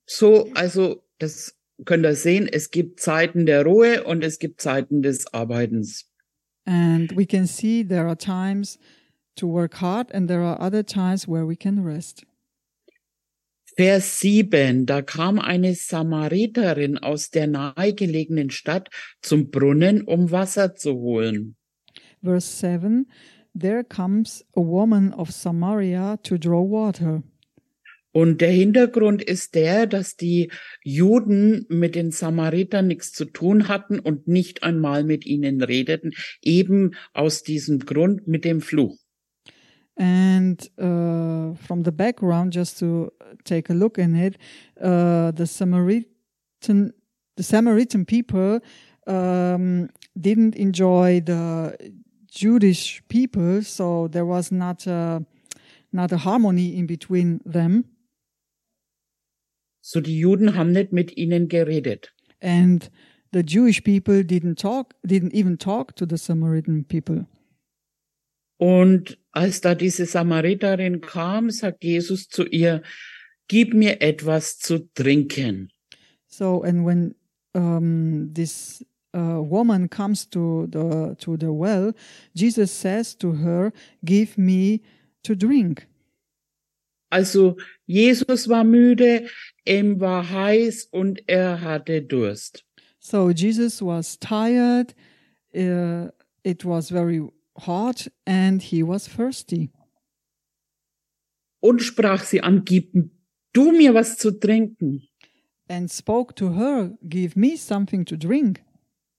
[0.07, 5.01] So, also, das könnt ihr sehen, es gibt Zeiten der Ruhe und es gibt Zeiten
[5.01, 6.05] des Arbeitens.
[6.65, 8.79] And we can see there are times
[9.35, 12.25] to work hard and there are other times where we can rest.
[13.77, 18.89] Vers 7, da kam eine Samariterin aus der nahegelegenen Stadt
[19.21, 21.57] zum Brunnen, um Wasser zu holen.
[22.23, 23.05] Verse 7
[23.53, 27.23] There comes a woman of Samaria to draw water.
[28.13, 33.99] Und der Hintergrund ist der, dass die Juden mit den Samaritern nichts zu tun hatten
[33.99, 39.04] und nicht einmal mit ihnen redeten, eben aus diesem Grund mit dem Fluch.
[39.97, 43.11] And uh, from the background, just to
[43.43, 44.37] take a look in it,
[44.81, 46.93] uh, the Samaritan,
[47.37, 48.59] the Samaritan people
[49.07, 51.77] um, didn't enjoy the
[52.29, 55.25] Jewish people, so there was not a,
[55.93, 57.85] not a harmony in between them.
[59.81, 62.11] So die Juden haben nicht mit ihnen geredet.
[62.45, 62.89] and
[63.31, 67.25] the Jewish people didn't talk, didn't even talk to the Samaritan people.
[68.59, 72.81] Und als da diese Samariterin kam, sagt Jesus zu ihr,
[73.47, 75.69] gib mir etwas zu trinken.
[76.27, 77.15] So, and when
[77.53, 81.93] um, this uh, woman comes to the to the well,
[82.33, 83.71] Jesus says to her,
[84.03, 84.81] "Give me
[85.23, 85.87] to drink."
[87.11, 87.55] Also
[87.87, 89.27] Jesus war müde,
[89.65, 92.65] ihm war heiß und er hatte Durst.
[92.99, 94.93] So Jesus was tired.
[95.53, 96.09] Uh,
[96.43, 97.21] it was very
[97.55, 99.71] hot, and he was thirsty.
[101.59, 102.93] Und sprach sie an, gib
[103.53, 105.07] du mir was zu trinken.
[105.67, 108.61] And spoke to her, "Give me something to drink."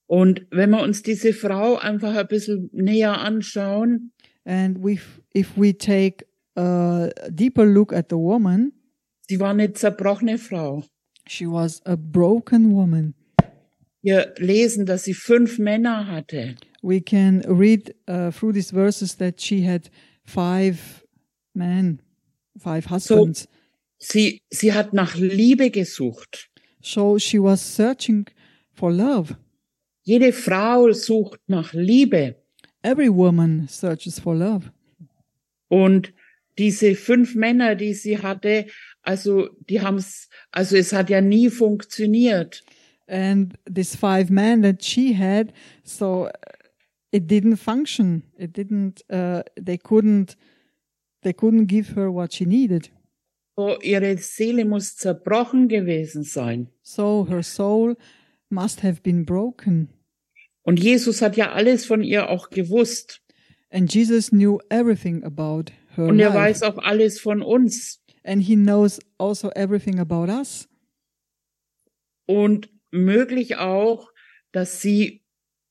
[0.07, 4.13] Und wenn wir uns diese Frau einfach ein bisschen näher anschauen,
[4.45, 4.97] And we,
[5.35, 8.71] if we take a deeper look at the woman,
[9.27, 10.85] sie war eine zerbrochene Frau.
[11.27, 13.13] she was a broken woman.
[14.01, 16.55] Wir lesen, dass sie fünf Männer hatte.
[16.81, 19.89] We can read uh, through these verses that she had
[20.23, 21.03] five
[21.53, 22.01] men,
[22.57, 23.47] five husbands.
[23.97, 26.49] Sie, sie hat nach Liebe gesucht.
[26.81, 28.27] So she was searching
[28.73, 29.35] for love.
[30.03, 32.35] Jede Frau sucht nach Liebe.
[32.83, 34.71] Every woman searches for love.
[35.67, 36.13] Und
[36.57, 38.67] diese fünf Männer, die sie hatte,
[39.01, 42.63] also die haben's, also es hat ja nie funktioniert.
[43.07, 46.31] And these five men that she had, so uh,
[47.11, 48.23] it didn't function.
[48.37, 49.01] It didn't.
[49.09, 50.35] Uh, they couldn't.
[51.23, 52.89] They couldn't give her what she needed.
[53.55, 56.67] So, ihre Seele muss zerbrochen gewesen sein.
[56.83, 57.95] So her soul
[58.49, 59.89] must have been broken.
[60.63, 63.21] Und Jesus hat ja alles von ihr auch gewusst.
[63.71, 66.39] And Jesus knew everything about her Und er life.
[66.39, 68.03] weiß auch alles von uns.
[68.23, 70.67] And he knows also everything about us.
[72.27, 74.11] Und möglich auch,
[74.51, 75.23] dass sie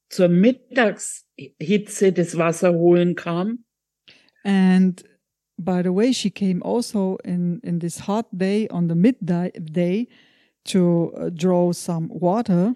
[0.09, 3.64] zur Mittagshitze das Wasser holen kam.
[4.44, 5.02] And
[5.59, 10.09] by the way, she came also in, in this hot day on the midday day
[10.66, 12.74] to uh, draw some water,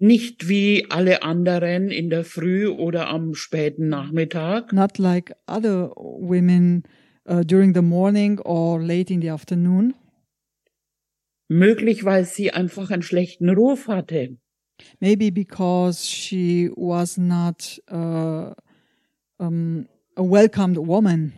[0.00, 6.84] Nicht wie alle anderen in der Früh oder am späten Nachmittag, not like other women
[7.28, 9.94] uh, during the morning or late in the afternoon.
[11.48, 14.36] Möglich, weil sie einfach einen schlechten Ruf hatte.
[15.00, 18.52] Maybe because she was not uh,
[19.38, 21.32] um, a welcomed woman.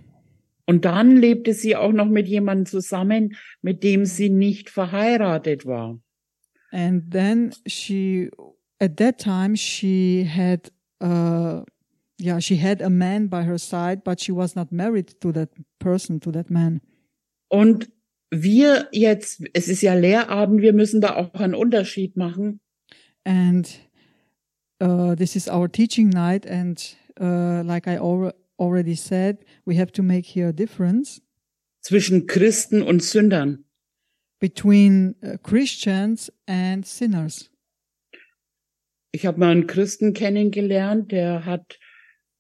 [0.67, 5.99] Und dann lebte sie auch noch mit jemandem zusammen, mit dem sie nicht verheiratet war.
[6.71, 8.31] And then she,
[8.79, 11.65] at that time, she had, uh,
[12.21, 15.51] yeah, she had a man by her side, but she was not married to that
[15.81, 16.81] person, to that man.
[17.49, 17.91] Und
[18.31, 22.61] wir jetzt, es ist ja Lehrabend, wir müssen da auch einen Unterschied machen.
[23.25, 23.69] And
[24.83, 29.93] uh, this is our teaching night, and uh, like I al- already said, we have
[29.93, 31.21] to make here a difference
[31.83, 33.65] zwischen Christen und Sündern.
[34.39, 37.51] between uh, Christians and sinners.
[39.13, 41.79] Ich habe mal einen Christen kennengelernt, der hat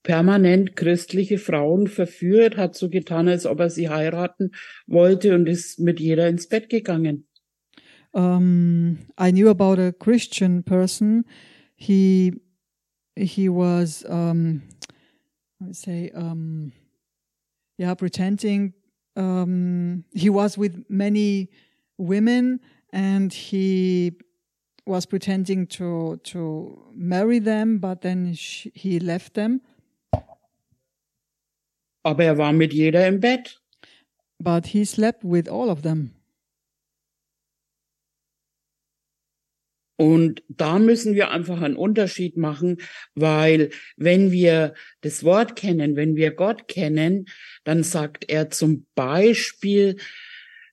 [0.02, 4.52] permanent christliche Frauen verführt, hat so getan, als ob er sie heiraten
[4.86, 7.26] wollte und ist mit jeder ins Bett gegangen.
[8.12, 11.24] Um, I knew about a Christian person.
[11.76, 12.32] He
[13.14, 14.62] he was um,
[15.60, 16.72] I say um,
[17.78, 18.74] yeah pretending
[19.16, 21.50] um, he was with many
[21.98, 22.60] women
[22.92, 24.18] and he
[24.86, 29.60] was pretending to to marry them, but then she, he left them.
[32.02, 33.60] Aber er war mit jeder im Bett.
[34.38, 36.14] But he slept with all of them.
[40.00, 42.78] Und da müssen wir einfach einen Unterschied machen,
[43.14, 44.72] weil wenn wir
[45.02, 47.26] das Wort kennen, wenn wir Gott kennen,
[47.64, 49.96] dann sagt er zum Beispiel,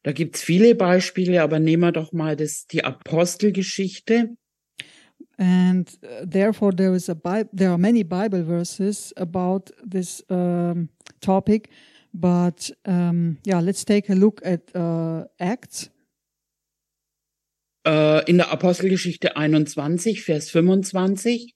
[0.04, 4.38] da gibt's viele Beispiele, aber nehmen wir doch mal das, die Apostelgeschichte.
[5.38, 10.90] And uh, therefore, there is a Bi- there are many Bible verses about this um,
[11.22, 11.70] topic.
[12.14, 15.90] But um, yeah, let's take a look at uh, Acts
[17.88, 21.56] Äh, in der Apostelgeschichte 21, Vers 25.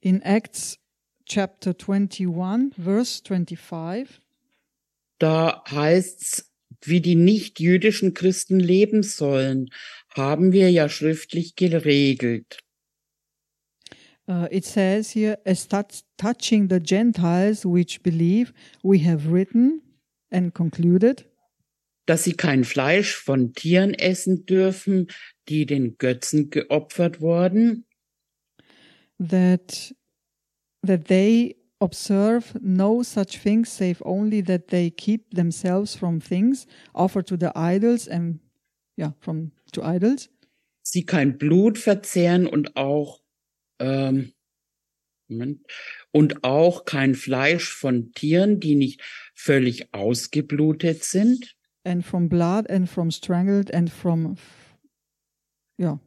[0.00, 0.78] in Acts
[1.26, 4.20] chapter 21, verse 25.
[5.20, 6.50] Da heißt's,
[6.82, 9.70] wie die nicht-jüdischen Christen leben sollen,
[10.08, 12.58] haben wir ja schriftlich geregelt.
[14.30, 18.52] Uh, it says here, as touch, touching the Gentiles which believe,
[18.84, 19.82] we have written
[20.30, 21.24] and concluded.
[22.06, 25.08] Dass sie kein Fleisch von Tieren essen dürfen,
[25.48, 27.86] die den Götzen geopfert wurden,
[29.18, 29.92] that
[30.86, 37.26] that they observe no such things save only that they keep themselves from things offered
[37.26, 38.38] to the idols and
[38.96, 40.28] yeah from to idols.
[40.82, 43.19] Sie kein Blut verzehren und auch
[43.80, 44.32] ähm,
[45.28, 45.60] Moment,
[46.12, 49.00] und auch kein Fleisch von Tieren, die nicht
[49.34, 51.56] völlig ausgeblutet sind.
[51.84, 54.36] and from blood and from strangled and from
[55.78, 55.98] yeah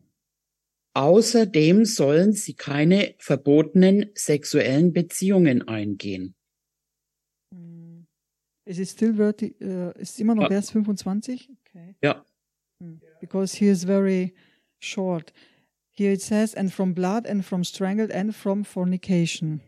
[0.95, 6.35] Außerdem sollen sie keine verbotenen sexuellen Beziehungen eingehen.
[8.65, 10.49] is it still verti uh, ist immer noch Ja.
[10.49, 12.23] Vers 25 okay Ja,
[12.81, 12.99] Hmm.
[13.21, 14.33] because he is very
[14.79, 15.33] short
[15.93, 19.61] here it says and from blood and from strangled and from fornication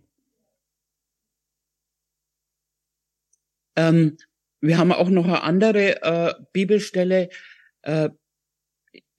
[3.76, 4.18] ähm,
[4.62, 7.30] wir haben auch noch eine andere äh, Bibelstelle.
[7.84, 8.10] Äh,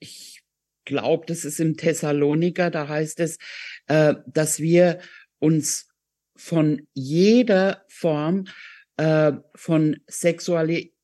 [0.00, 0.42] ich
[0.84, 2.70] glaube, das ist im Thessaloniker.
[2.70, 3.38] Da heißt es,
[3.86, 4.98] äh, dass wir
[5.38, 5.88] uns
[6.36, 8.46] von jeder Form
[8.96, 10.94] äh, von Sexualität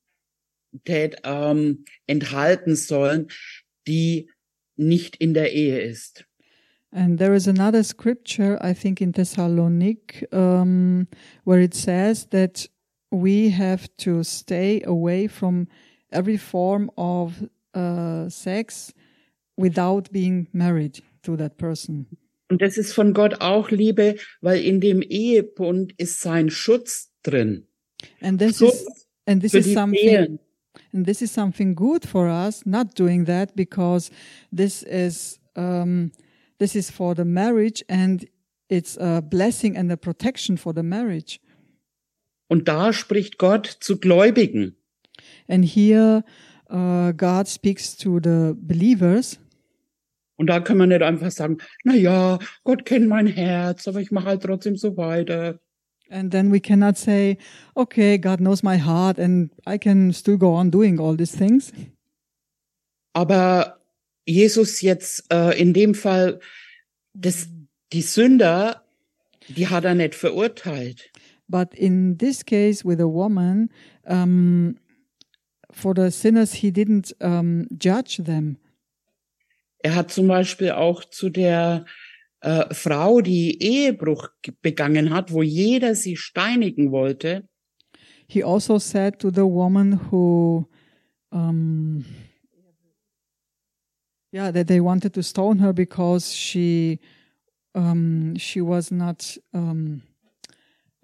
[1.23, 3.29] ähm, enthalten sollen,
[3.87, 4.29] die
[4.75, 6.25] nicht in der Ehe ist.
[6.91, 11.07] And there is another scripture, I think in Thessalonic, um,
[11.43, 12.67] where it says that
[13.11, 15.67] we have to stay away from
[16.11, 18.93] every form of uh, sex
[19.57, 22.05] without being married to that person.
[22.49, 27.65] Und das ist von Gott auch Liebe, weil in dem Ehebund ist sein Schutz drin.
[28.21, 30.39] And this Schutz is and this is something Ehen.
[30.93, 34.11] And this is something good for us not doing that because
[34.51, 36.11] this is um,
[36.59, 38.27] this is for the marriage and
[38.69, 41.39] it's a blessing and a protection for the marriage.
[42.49, 44.75] Und da spricht Gott zu Gläubigen.
[45.47, 46.23] And here,
[46.69, 49.39] uh, God speaks to the believers,
[50.35, 54.11] Und da kann man nicht einfach sagen, na ja, Gott kennt mein Herz, aber ich
[54.11, 55.59] mache halt trotzdem so weiter.
[56.13, 57.37] And then we cannot say,
[57.75, 61.73] "Okay, God knows my heart, and I can still go on doing all these things."
[63.13, 63.79] Aber
[64.25, 66.39] Jesus jetzt äh, in dem Fall,
[67.13, 67.49] das,
[67.91, 68.83] die Sünder,
[69.49, 71.11] die hat er nicht verurteilt.
[71.47, 73.69] But in this case, with a woman,
[74.05, 74.77] um,
[75.71, 78.57] for the sinners, he didn't um, judge them.
[79.79, 81.85] Er hat zum Beispiel auch zu der
[82.43, 87.47] äh, Frau, die Ehebruch ge- begangen hat, wo jeder sie steinigen wollte,
[88.27, 90.65] He also said to the woman who,
[91.31, 92.03] um,
[94.31, 96.99] yeah, that they wanted to stone her because she,
[97.75, 100.01] um, she was not, um,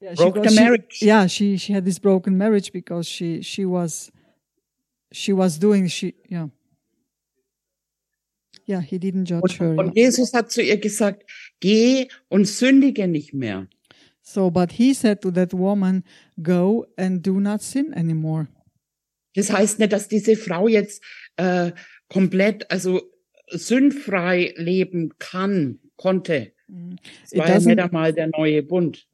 [0.00, 0.98] yeah, she broke got- the she- marriage.
[1.02, 4.10] yeah, she she had this broken marriage because she she was,
[5.12, 6.48] she was doing she yeah.
[8.68, 9.72] Yeah, he didn't judge Und, her.
[9.72, 9.82] yeah.
[9.82, 11.24] und Jesus hat zu ihr gesagt,
[11.60, 13.66] geh und sündige nicht mehr.
[14.20, 16.04] So, but he said to that woman,
[16.42, 18.48] "Go and do not sin anymore."
[19.34, 21.02] Das heißt nicht, dass diese Frau jetzt
[21.36, 21.72] äh,
[22.08, 23.00] komplett, also
[23.50, 26.52] sündfrei leben kann, konnte.
[27.24, 29.06] Es It war ja nicht einmal der neue Bund.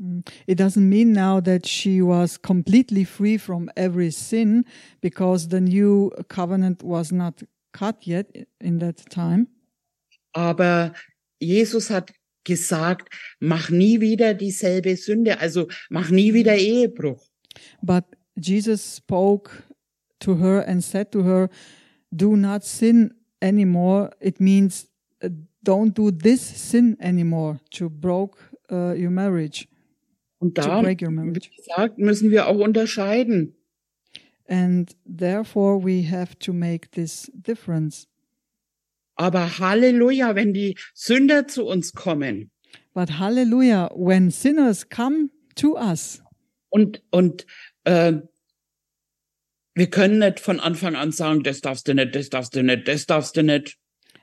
[0.46, 4.64] It doesn't mean now that she was completely free from every sin
[5.00, 7.44] because the new covenant was not
[7.74, 8.26] cut yet
[8.58, 9.48] in that time.
[10.32, 10.94] Aber
[11.38, 12.12] Jesus hat
[12.44, 13.08] gesagt,
[13.40, 17.22] mach nie wieder dieselbe Sünde, also mach nie wieder Ehebruch.
[17.82, 18.04] But
[18.36, 19.50] Jesus spoke
[20.20, 21.48] to her and said to her,
[22.10, 24.10] Do not sin anymore.
[24.20, 24.88] It means
[25.22, 25.28] uh,
[25.62, 28.38] don't do this sin anymore to broke
[28.70, 29.66] uh, your marriage,
[30.38, 33.56] Und da, break your wie gesagt, müssen wir auch unterscheiden.
[34.46, 38.06] And therefore we have to make this difference.
[39.16, 42.50] Aber Halleluja, wenn die Sünder zu uns kommen
[42.94, 46.22] But hallelujah, when sinners come to us,
[46.70, 47.44] und, und
[47.84, 48.14] äh,
[49.74, 52.86] wir können nicht von Anfang an sagen, das darfst du nicht, das darfst du nicht,
[52.86, 53.76] das darfst du nicht.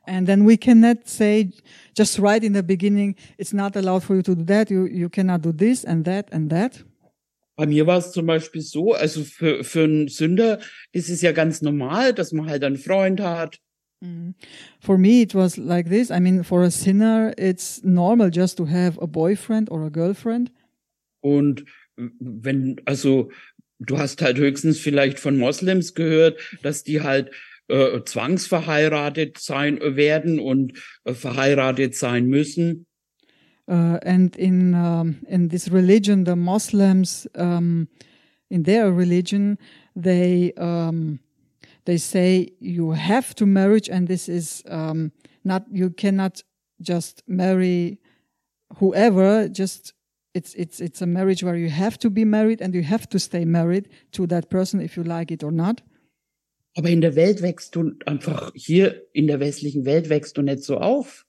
[0.07, 1.51] and then we cannot say
[1.95, 5.09] just right in the beginning, it's not allowed for you to do that, you, you
[5.09, 6.81] cannot do this and that and that.
[7.61, 10.59] Bei mir war es zum Beispiel so, also für, für einen Sünder
[10.93, 13.59] ist es ja ganz normal, dass man halt einen Freund hat.
[14.79, 16.09] For me, it was like this.
[16.09, 20.51] I mean, for a sinner, it's normal just to have a boyfriend or a girlfriend.
[21.19, 21.65] Und
[21.97, 23.29] wenn, also
[23.77, 27.29] du hast halt höchstens vielleicht von Moslems gehört, dass die halt
[27.67, 32.87] äh, zwangsverheiratet sein werden und äh, verheiratet sein müssen.
[33.71, 37.87] Uh, and in um, in this religion, the Muslims, um,
[38.49, 39.57] in their religion,
[39.95, 41.21] they um,
[41.85, 45.13] they say you have to marriage, and this is um,
[45.45, 46.43] not you cannot
[46.81, 47.97] just marry
[48.79, 49.47] whoever.
[49.47, 49.93] Just
[50.33, 53.19] it's it's it's a marriage where you have to be married and you have to
[53.19, 55.81] stay married to that person if you like it or not.
[56.75, 60.63] Aber in der Welt wächst du einfach, hier in der westlichen Welt wächst du nicht
[60.63, 61.25] so auf.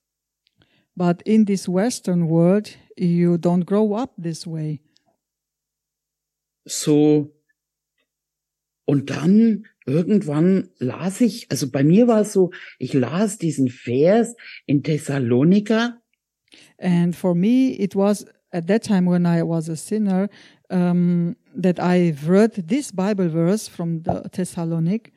[0.95, 4.80] But in this Western world, you don't grow up this way.
[6.66, 7.32] So.
[8.84, 14.34] Und dann irgendwann las ich, also bei mir war es so, ich las diesen Vers
[14.66, 16.03] in Thessaloniker
[16.78, 20.28] And for me, it was at that time when I was a sinner
[20.70, 25.12] um, that I read this Bible verse from the Thessalonic,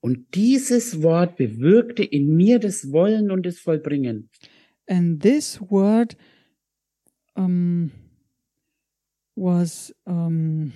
[0.00, 4.30] und dieses Wort bewirkte in mir das Wollen und das Vollbringen.
[4.88, 6.16] and this word
[7.36, 7.92] um,
[9.36, 9.92] was.
[10.06, 10.72] Um,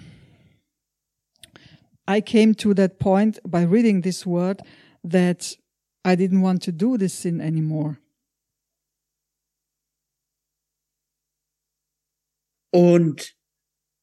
[2.07, 4.61] I came to that point by reading this word
[5.05, 5.57] that
[6.05, 7.99] I didn't want to do this sin anymore.
[12.73, 13.35] Und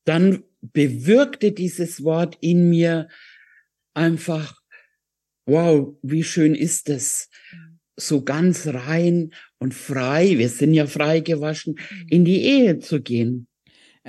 [0.06, 3.10] dann bewirkte dieses Wort in mir
[3.94, 4.59] einfach,
[5.50, 7.30] wow, wie schön ist es,
[7.98, 11.78] so ganz rein und frei, wir sind ja frei gewaschen,
[12.10, 13.50] in die Ehe zu gehen.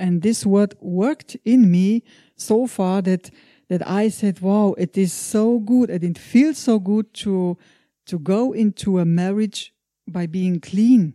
[0.01, 2.03] and this word worked in me
[2.35, 3.31] so far that
[3.69, 7.57] that I said, "Wow, it is so good, and it feels so good to
[8.05, 9.73] to go into a marriage
[10.07, 11.13] by being clean.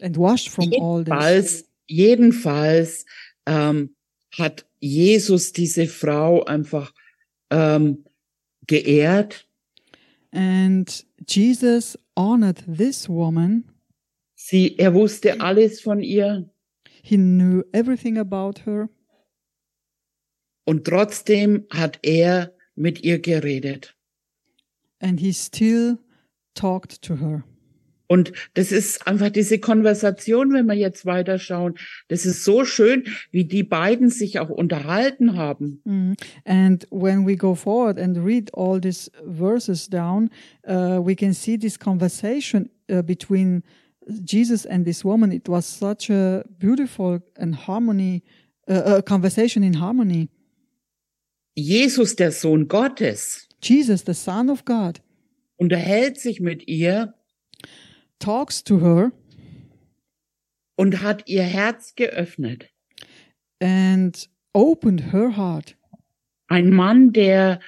[0.00, 3.04] And washed from all this." Jedenfalls, jedenfalls
[3.46, 3.90] ähm,
[4.30, 6.92] hat Jesus diese Frau einfach
[7.54, 8.04] ähm,
[8.66, 9.48] geehrt.
[10.32, 13.64] And Jesus honored this woman.
[14.34, 16.50] Sie, er wusste alles von ihr
[17.02, 18.88] He knew everything about her,
[20.66, 23.94] und trotzdem hat er mit ihr geredet.
[25.00, 25.98] and he still
[26.54, 27.44] talked to her.
[28.06, 31.74] Und das ist einfach diese Konversation, wenn wir jetzt weiterschauen.
[32.08, 35.80] Das ist so schön, wie die beiden sich auch unterhalten haben.
[35.84, 36.12] Mm.
[36.44, 40.30] And when we go forward and read all these verses down,
[40.66, 43.62] uh, we can see this conversation uh, between
[44.06, 45.32] Jesus and this woman.
[45.32, 48.22] It was such a beautiful and harmony,
[48.68, 50.28] uh, a conversation in harmony.
[51.56, 55.00] Jesus, der Sohn Gottes, Jesus, the Son of God,
[55.56, 57.14] unterhält sich mit ihr
[58.18, 59.12] talks to her
[60.76, 62.70] und hat ihr Herz geöffnet.
[63.60, 65.76] and opened her heart.
[66.48, 67.60] Ein Mann, der,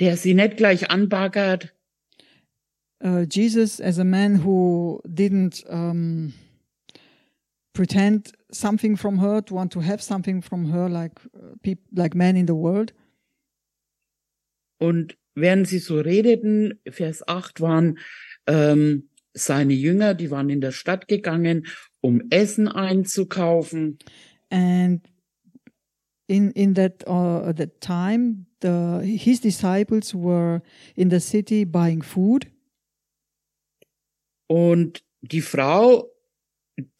[0.00, 1.72] der sie nicht gleich anbaggert,
[3.04, 6.32] Uh, Jesus, as a man who didn't um,
[7.74, 12.36] pretend something from her, to want to have something from her, like uh, like men
[12.36, 12.94] in the world.
[14.78, 17.98] Und während sie so redeten, Vers 8 waren
[18.46, 21.66] ähm, seine Jünger, die waren in der Stadt gegangen,
[22.00, 23.98] um Essen einzukaufen.
[24.50, 25.02] And
[26.26, 30.62] in in that uh, that time, the his disciples were
[30.94, 32.46] in the city buying food,
[34.48, 36.08] Und die Frau,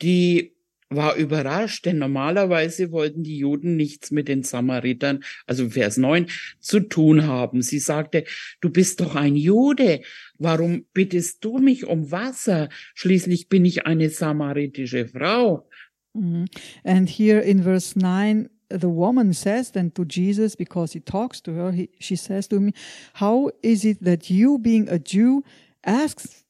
[0.03, 0.56] die
[0.89, 6.27] war überrascht, denn normalerweise wollten die Juden nichts mit den Samaritern, also Vers 9,
[6.61, 7.63] zu tun haben.
[7.63, 8.25] Sie sagte,
[8.61, 10.03] du bist doch ein Jude,
[10.39, 12.69] warum bittest du mich um Wasser?
[12.95, 15.69] Schließlich bin ich eine samaritische Frau.
[16.15, 16.47] Mhm.
[16.85, 21.53] And here in verse 9, the woman says then to Jesus, because he talks to
[21.53, 22.73] her, he, she says to me,
[23.15, 25.43] How is it that you, being a Jew,
[25.85, 26.45] ask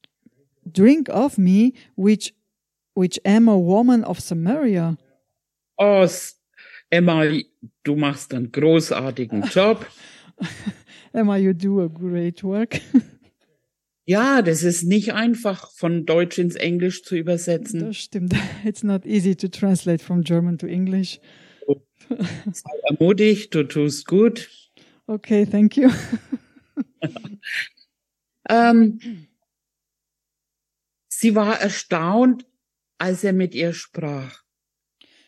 [0.71, 2.33] drink of me, which
[2.97, 4.97] which am a woman of Samaria?
[5.79, 6.09] Oh,
[6.91, 7.25] Emma,
[7.85, 9.87] du machst einen großartigen Job.
[11.13, 12.81] Emma, you do a great work.
[14.09, 17.81] Ja, das ist nicht einfach von Deutsch ins Englisch zu übersetzen.
[17.81, 18.37] Das stimmt.
[18.65, 21.19] It's not easy to translate from German to English.
[22.09, 24.49] Sei ermutigt, du tust gut.
[25.09, 25.91] Okay, thank you.
[28.49, 29.01] ähm,
[31.09, 32.47] sie war erstaunt,
[32.99, 34.43] als er mit ihr sprach.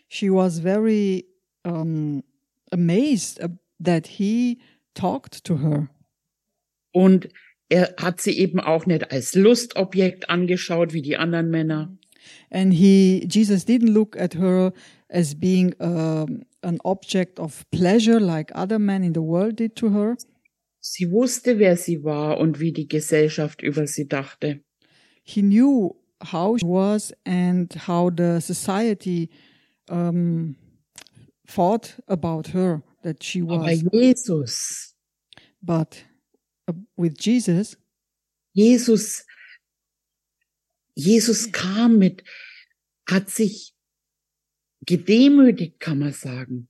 [0.09, 1.27] She was very
[1.65, 2.23] um,
[2.71, 3.41] amazed
[3.83, 4.59] that he
[4.95, 5.89] talked to her.
[6.93, 7.29] Und
[7.69, 11.97] er hat sie eben auch nicht als Lustobjekt angeschaut wie die anderen Männer.
[12.51, 14.73] And he, Jesus didn't look at her
[15.09, 19.91] as being um, an object of pleasure like other men in the world did to
[19.93, 20.17] her.
[20.81, 24.61] Sie wusste, wer sie war und wie die Gesellschaft über sie dachte.
[25.23, 29.31] He knew how she was and how the society
[29.89, 30.57] um,
[31.47, 33.61] thought about her that she was.
[33.61, 34.95] Aber Jesus,
[35.63, 36.05] but
[36.67, 37.77] uh, with Jesus,
[38.55, 39.25] Jesus,
[40.97, 42.23] Jesus kam mit,
[43.09, 43.73] hat sich
[44.87, 46.69] gedemütigt, kann man sagen.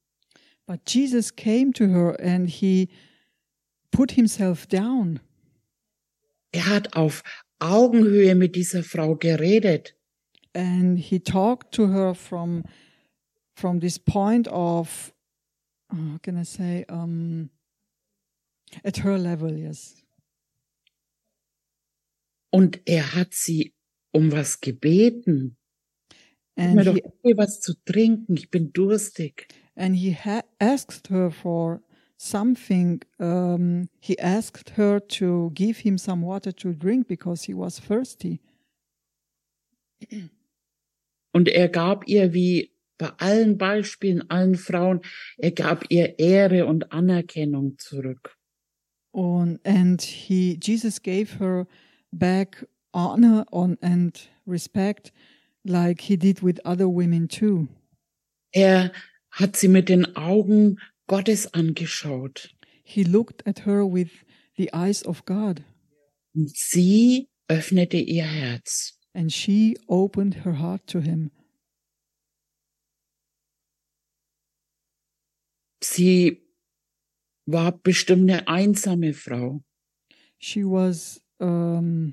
[0.68, 2.90] but Jesus came to her and he
[3.90, 5.18] put himself down.
[6.52, 7.22] Er hat auf
[7.58, 9.94] Augenhöhe mit dieser Frau geredet.
[10.54, 12.64] and he talked to her from
[13.54, 15.12] from this point of
[15.92, 17.50] uh, how can I say um,
[18.84, 20.02] at her level, yes.
[22.50, 23.74] Und er hat sie
[24.12, 25.56] um was gebeten.
[26.56, 29.48] And mir doch he, was zu trinken, ich bin durstig.
[29.76, 30.16] and he
[30.58, 31.80] asked her for
[32.18, 33.00] something.
[33.18, 38.40] Um, he asked her to give him some water to drink because he was thirsty.
[41.32, 45.00] Und er gab ihr wie bei allen Beispielen, allen Frauen,
[45.38, 48.36] er gab ihr Ehre und Anerkennung zurück.
[49.12, 51.66] On, and he Jesus gave her
[52.12, 55.12] back honor on and respect
[55.64, 57.68] like he did with other women too.
[58.52, 58.92] Er
[59.30, 62.54] hat sie mit den Augen Gottes angeschaut.
[62.84, 64.10] He looked at her with
[64.56, 65.64] the eyes of God,
[66.34, 68.94] Und sie öffnete ihr Herz.
[69.14, 71.30] and she opened her heart to him.
[75.82, 76.42] Sie
[77.46, 79.62] war bestimmt eine einsame Frau.
[80.38, 82.12] She was um,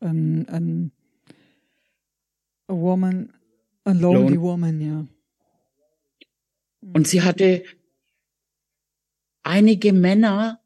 [0.00, 0.92] an, an,
[2.68, 3.32] a woman,
[3.84, 4.40] a lonely Lone.
[4.42, 5.06] woman, yeah.
[6.94, 7.64] Und sie hatte
[9.46, 10.60] einige Männer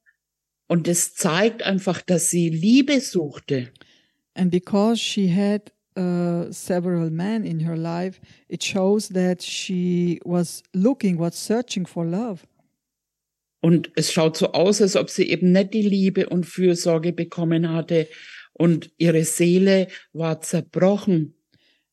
[0.67, 3.69] und es zeigt einfach, dass sie Liebe suchte.
[4.35, 10.63] And because she had uh, several men in her life, it shows that she was
[10.73, 12.47] looking, was searching for love.
[13.63, 17.69] Und es schaut so aus, als ob sie eben nicht die Liebe und Fürsorge bekommen
[17.69, 18.09] hatte
[18.55, 21.35] und ihre Seele war zerbrochen.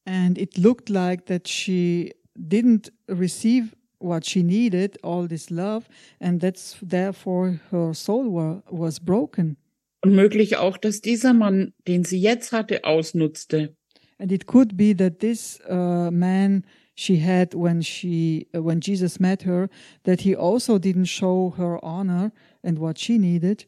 [0.06, 5.88] And it looked like that she didn't receive what she needed, all this love,
[6.20, 9.58] and that's therefore her soul wa- was broken.
[10.04, 13.76] Und möglich auch, dass dieser Mann, den sie jetzt hatte, ausnutzte.
[14.20, 16.64] And it could be that this uh, man
[16.96, 19.70] she had when she uh, when Jesus met her,
[20.04, 22.32] that he also didn't show her honor
[22.64, 23.68] and what she needed.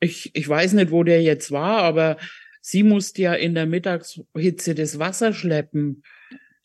[0.00, 2.18] Ich, ich weiß nicht, wo der jetzt war, aber
[2.60, 6.02] sie musste ja in der Mittagshitze das Wasser schleppen.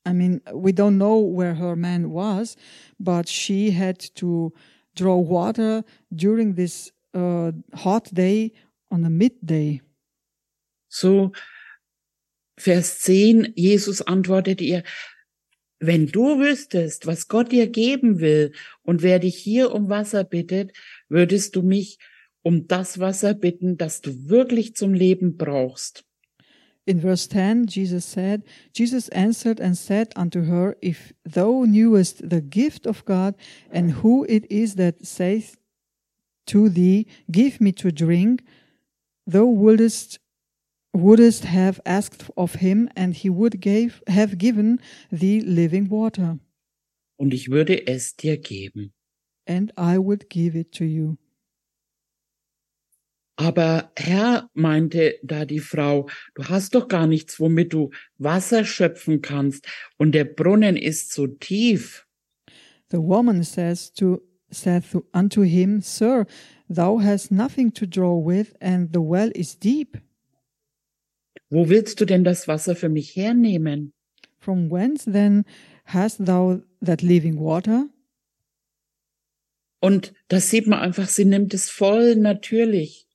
[0.05, 2.55] I mean, we don't know where her man was,
[2.99, 4.53] but she had to
[4.95, 5.83] draw water
[6.13, 8.53] during this uh, hot day
[8.91, 9.81] on a midday.
[10.89, 11.31] So,
[12.57, 14.83] Vers 10, Jesus antwortete ihr,
[15.79, 18.51] wenn du wüsstest, was Gott dir geben will
[18.83, 20.73] und wer dich hier um Wasser bittet,
[21.07, 21.99] würdest du mich
[22.41, 26.03] um das Wasser bitten, das du wirklich zum Leben brauchst.
[26.89, 28.41] In verse 10, Jesus said,
[28.73, 33.35] Jesus answered and said unto her, If thou knewest the gift of God,
[33.71, 35.57] and who it is that saith
[36.47, 38.41] to thee, Give me to drink,
[39.27, 40.17] thou wouldest
[40.91, 44.79] wouldst have asked of him, and he would gave, have given
[45.11, 46.39] thee living water,
[47.19, 48.91] und ich würde es dir geben.
[49.45, 51.17] and I would give it to you.
[53.39, 59.21] Aber Herr, meinte da die Frau, du hast doch gar nichts, womit du Wasser schöpfen
[59.21, 59.65] kannst,
[59.95, 62.05] und der Brunnen ist so tief.
[62.91, 64.21] The woman says to
[64.51, 66.25] saith unto him, Sir,
[66.67, 69.97] thou hast nothing to draw with, and the well is deep.
[71.49, 73.93] Wo willst du denn das Wasser für mich hernehmen?
[74.37, 75.45] From whence then
[75.85, 77.87] hast thou that living water?
[79.79, 83.05] Und das sieht man einfach, sie nimmt es voll natürlich.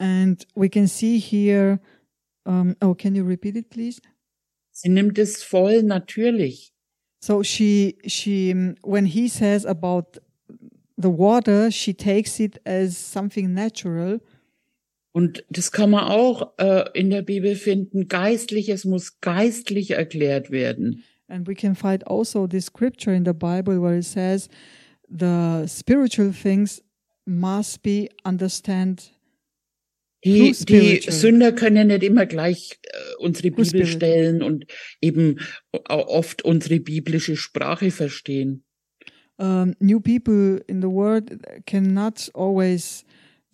[0.00, 1.78] And we can see here.
[2.46, 4.00] Um, oh, can you repeat it, please?
[4.72, 6.72] Sie nimmt es voll natürlich.
[7.22, 10.18] So she she um, when he says about
[10.96, 14.20] the water, she takes it as something natural.
[15.12, 18.08] Und das kann man auch äh, in der Bibel finden.
[18.08, 21.04] Geistlich, es muss geistlich erklärt werden.
[21.28, 24.48] And we can find also this scripture in the Bible where it says
[25.08, 26.82] the spiritual things
[27.26, 29.12] must be understand
[30.24, 31.00] Die, die.
[31.10, 34.66] Sünder können nicht immer gleich äh, unsere Bibel stellen und
[35.00, 35.38] eben
[35.72, 38.62] au- oft unsere biblische Sprache verstehen.
[39.38, 41.30] um, new people in the world
[41.66, 43.04] cannot always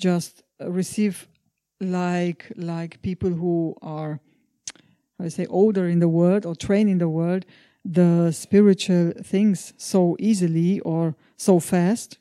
[0.01, 1.29] just receive
[1.79, 4.19] like like people who are
[5.19, 7.47] how I say older in the world or trained in the world
[7.85, 12.19] the spiritual things so easily or so fast.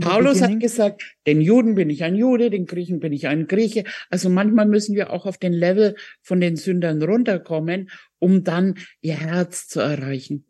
[0.00, 3.84] Paulus hat gesagt, den Juden bin ich ein Jude, den Griechen bin ich ein Grieche.
[4.10, 9.16] Also manchmal müssen wir auch auf den Level von den Sündern runterkommen, um dann ihr
[9.16, 10.44] Herz zu erreichen.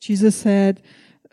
[0.00, 0.82] Jesus said,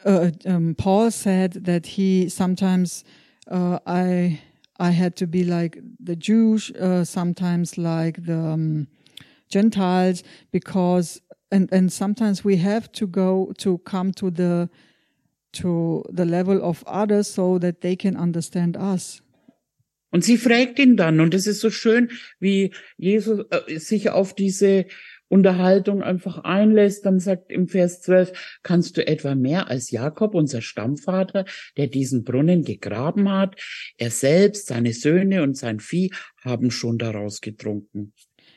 [0.05, 3.03] uh, um, Paul said that he sometimes
[3.51, 4.39] uh, I
[4.79, 8.87] I had to be like the Jews, uh, sometimes like the um,
[9.49, 14.69] Gentiles, because and and sometimes we have to go to come to the
[15.53, 19.21] to the level of others so that they can understand us.
[20.11, 24.35] Und sie fragt ihn dann, und es ist so schön, wie Jesus äh, sich auf
[24.35, 24.85] diese
[25.27, 27.03] Unterhaltung einfach einlässt.
[27.07, 31.45] Dann sagt im Vers 12, kannst du etwa mehr als Jakob, unser Stammvater,
[31.77, 33.59] der diesen Brunnen gegraben hat?
[33.97, 36.11] Er selbst, seine Söhne und sein Vieh
[36.43, 38.13] haben schon daraus getrunken.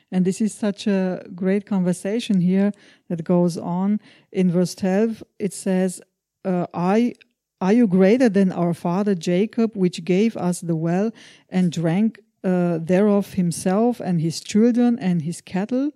[0.09, 2.71] And this is such a great conversation here
[3.09, 3.99] that goes on.
[4.31, 6.01] In verse 12, it says,
[6.47, 7.13] uh, I,
[7.59, 11.11] Are you greater than our father Jacob, which gave us the well
[11.49, 15.91] and drank uh, thereof himself and his children and his cattle?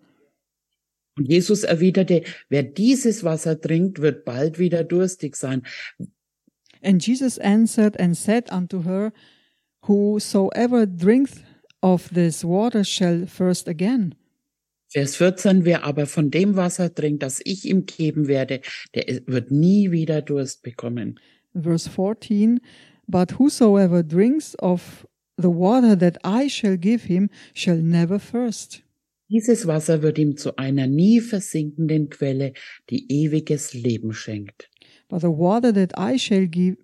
[1.18, 5.62] Und Jesus erwiderte, wer dieses Wasser trinkt, wird bald wieder durstig sein.
[6.82, 9.12] And Jesus answered and said unto her,
[9.88, 11.44] Whosoever drinketh
[11.84, 14.16] of this water shall thirst again.
[14.94, 18.60] Vers 14, wer aber von dem Wasser trinkt, das ich ihm geben werde,
[18.94, 21.18] der wird nie wieder Durst bekommen.
[21.54, 22.60] Verse 14
[23.08, 28.84] But whosoever drinks of the water that I shall give him shall never thirst.
[29.30, 32.52] Dieses Wasser wird ihm zu einer nie versinkenden Quelle,
[32.90, 34.70] die ewiges Leben schenkt.
[35.08, 36.76] But the water that I shall give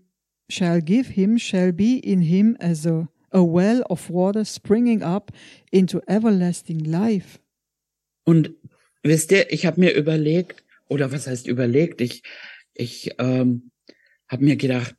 [0.50, 5.34] shall give him shall be in him as a, a well of water springing up
[5.72, 7.40] into everlasting life.
[8.28, 8.54] Und
[9.04, 12.24] wisst ihr, ich habe mir überlegt, oder was heißt überlegt, ich,
[12.74, 13.72] ich ähm,
[14.28, 14.98] habe mir gedacht,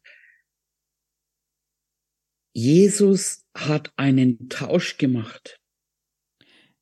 [2.55, 5.61] Jesus hat einen Tausch gemacht.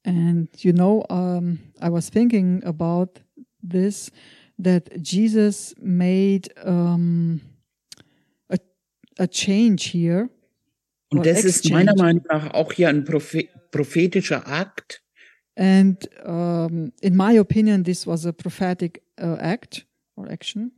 [0.05, 3.21] And you know, um, I was thinking about
[3.61, 4.13] this
[4.57, 7.41] that Jesus made um,
[8.49, 8.57] a,
[9.19, 10.31] a change here.
[11.11, 12.03] Und das ist meiner exchange.
[12.03, 15.03] Meinung nach auch hier ein prophe prophetischer Akt,
[15.57, 19.87] And um, in my opinion, this was a prophetic uh, act
[20.17, 20.73] or action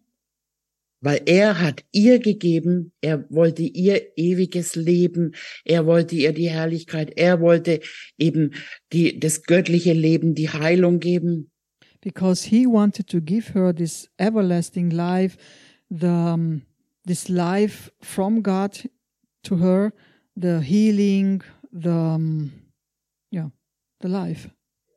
[1.00, 7.16] weil er hat ihr gegeben, er wollte ihr ewiges Leben, er wollte ihr die Herrlichkeit,
[7.16, 7.78] er wollte
[8.18, 8.52] eben
[8.92, 11.52] die, das göttliche Leben, die Heilung geben.
[12.00, 15.36] because he wanted to give her this everlasting life,
[15.90, 16.62] the um,
[17.04, 18.78] this life from God
[19.44, 19.92] to her,
[20.36, 22.52] the healing, the um,
[23.30, 23.48] yeah,
[24.00, 24.48] the life.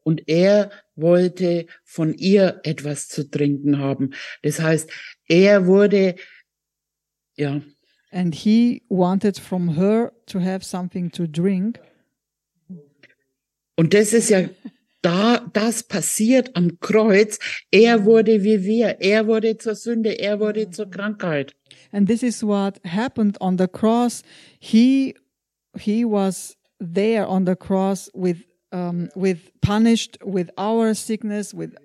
[0.03, 4.11] Und er wollte von ihr etwas zu trinken haben.
[4.41, 4.89] Das heißt,
[5.27, 6.15] er wurde,
[7.35, 7.61] ja,
[8.13, 11.79] And he wanted from her to have something to drink.
[13.77, 14.49] und das ist ja
[15.01, 17.39] da, das passiert am Kreuz.
[17.71, 18.97] Er wurde wie wir.
[18.99, 20.19] Er wurde zur Sünde.
[20.19, 21.55] Er wurde zur Krankheit.
[21.91, 24.23] And this is what happened on the cross.
[24.59, 25.15] He
[25.75, 31.75] he was there on the cross with um, with punished with our sickness with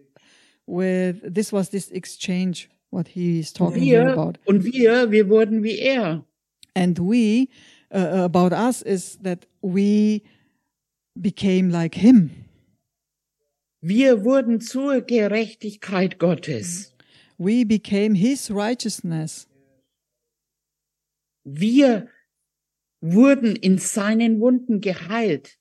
[0.67, 5.63] with this was this exchange what he is talking Wir, about und wir, wir wurden
[5.63, 6.25] wie er.
[6.75, 7.49] and we
[7.95, 10.23] uh, about us is that we
[11.21, 12.31] became like him
[13.83, 16.93] Wir wurden zur Gerechtigkeit Gottes.
[17.39, 19.47] we became his righteousness
[21.45, 22.09] Wir
[23.01, 25.56] wurden in seinen Wunden geheilt.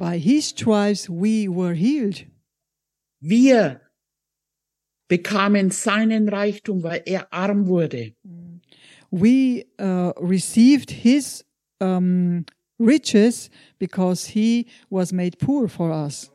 [0.00, 2.24] By his stripes we were healed
[3.20, 3.82] Wir
[5.08, 8.14] bekamen seinen Reichtum, weil er arm wurde.
[9.10, 11.44] we uh, received his
[11.80, 12.46] um,
[12.78, 16.30] riches because he was made poor for us.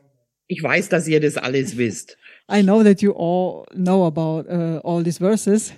[0.48, 2.16] Ich weiß, dass ihr das alles wisst.
[2.48, 5.72] I know that you all know about uh, all these verses,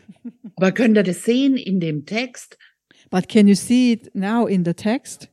[0.57, 2.59] Aber könnt ihr das sehen in dem Text?
[3.11, 5.30] but can you see it now in the text?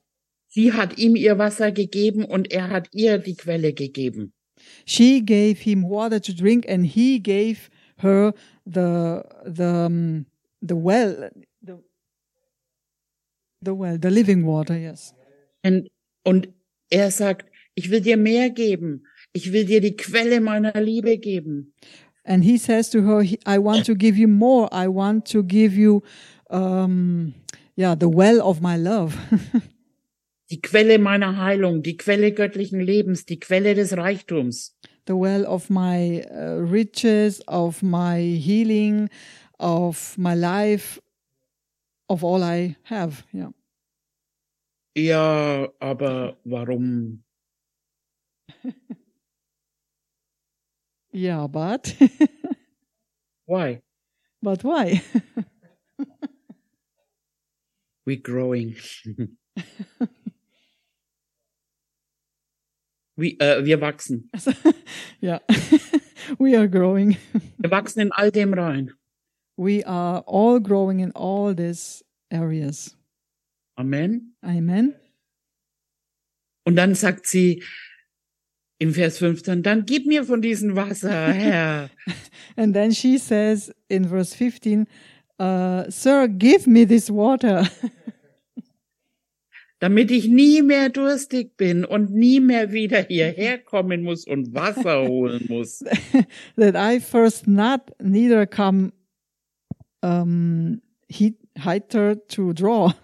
[0.56, 4.32] Sie hat ihm ihr Wasser gegeben und er hat ihr die Quelle gegeben.
[4.86, 8.34] She gave him water to drink, and he gave her
[8.66, 10.24] the the
[10.62, 11.30] the well,
[11.62, 11.84] the
[13.62, 14.78] the well, the living water.
[14.78, 15.14] Yes.
[15.62, 15.89] Und,
[16.24, 16.47] und
[16.89, 19.03] er sagt, ich will dir mehr geben.
[19.34, 21.74] Ich will dir die Quelle meiner Liebe geben.
[22.24, 24.70] And he says to her, "He- I want to give you more.
[24.72, 26.01] I want to give you,
[26.49, 27.34] um,
[27.76, 29.18] yeah, the well of my love.
[30.52, 34.76] Die Quelle meiner Heilung, die Quelle göttlichen Lebens, die Quelle des Reichtums.
[35.06, 39.10] the well of my uh, riches, of my healing,
[39.60, 41.00] of my life,
[42.10, 43.24] of all I have.
[43.32, 43.50] Yeah.
[44.96, 47.24] Ja, aber warum?
[51.12, 51.96] Yeah, but,
[53.46, 53.82] Why?
[54.41, 55.02] but why?
[58.06, 58.76] We growing.
[63.18, 64.30] Wie, äh, wir wachsen.
[65.22, 65.39] yeah.
[66.38, 67.18] we are growing.
[67.57, 68.91] Wir wachsen in all dem rein.
[69.57, 72.97] We are all growing in all these areas.
[73.78, 74.36] Amen.
[74.43, 74.95] Amen.
[76.66, 77.63] Und dann sagt sie
[78.80, 81.89] im Vers 15, dann gib mir von diesem Wasser, Herr.
[82.57, 84.88] And then she says in verse 15,
[85.39, 87.70] uh, Sir, give me this water.
[89.86, 95.04] Damit ich nie mehr durstig bin und nie mehr wieder hierher kommen muss und Wasser
[95.08, 95.84] holen muss.
[96.56, 98.94] that I first not neither come
[100.02, 102.94] um he heiter to draw.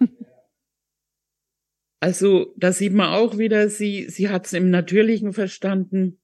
[2.00, 6.18] Also, da sieht man auch wieder, sie, sie hat es im Natürlichen verstanden.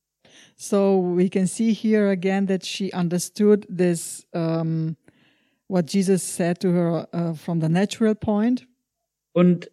[0.57, 4.97] so we can see here again that she understood this um
[5.69, 8.67] what Jesus said to her uh, from the natural point.
[9.33, 9.71] Und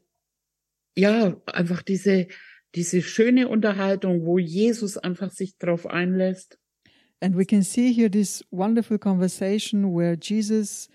[0.95, 2.27] ja, einfach diese,
[2.73, 6.57] diese schöne Unterhaltung, wo Jesus einfach sich drauf einlässt.
[7.21, 10.89] And we can see here this wonderful conversation where Jesus,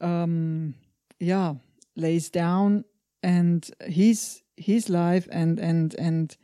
[0.00, 0.74] um,
[1.20, 1.56] yeah,
[1.94, 2.84] lays down
[3.22, 6.36] and his his life and and and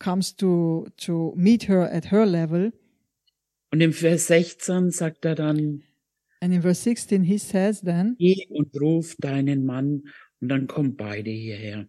[0.00, 2.72] comes to to meet her at her level.
[3.70, 5.82] Und im Vers 16 sagt er dann,
[6.42, 10.02] And in verse 16, he says then, geh und ruf deinen Mann
[10.40, 11.88] und dann kommt beide hierher.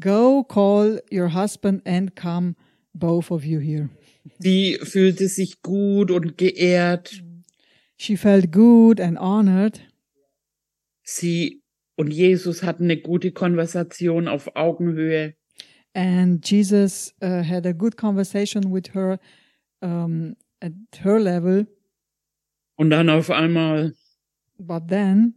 [0.00, 2.56] Go call your husband and come,
[2.94, 3.90] both of you here.
[4.38, 7.22] Sie fühlte sich gut und geehrt.
[7.96, 9.80] She felt good and honored.
[11.04, 11.62] Sie
[11.96, 15.34] und Jesus hatten eine gute Konversation auf Augenhöhe.
[15.94, 19.18] And Jesus uh, had a good conversation with her
[19.82, 20.72] um, at
[21.02, 21.66] her level.
[22.76, 23.94] Und dann auf einmal,
[24.58, 25.34] But then,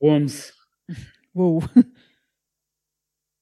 [0.00, 0.52] Wurms,
[1.32, 1.62] whoa,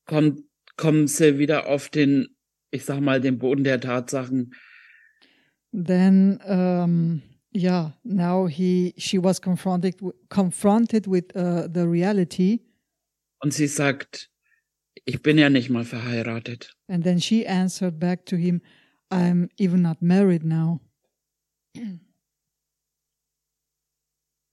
[0.07, 0.43] kommt,
[0.77, 2.29] kommen sie wieder auf den,
[2.71, 4.55] ich sag mal, den Boden der Tatsachen.
[5.73, 7.21] then um,
[7.53, 9.97] yeah, now he she was confronted
[10.29, 12.61] confronted with uh, the reality,
[13.41, 14.31] Und sie sagt,
[15.05, 16.77] ich bin ja nicht mal verheiratet.
[16.89, 18.61] and then she answered back to him,
[19.11, 20.81] "I'm even not married now."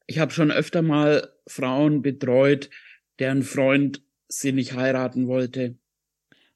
[0.07, 2.69] Ich habe schon öfter mal Frauen betreut,
[3.19, 5.75] deren Freund sie nicht heiraten wollte.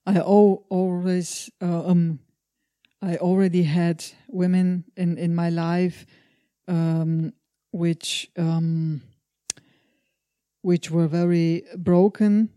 [0.07, 2.19] I al- always uh, um
[3.01, 6.05] I already had women in in my life
[6.67, 7.33] um
[7.71, 9.01] which um
[10.61, 12.49] which were very broken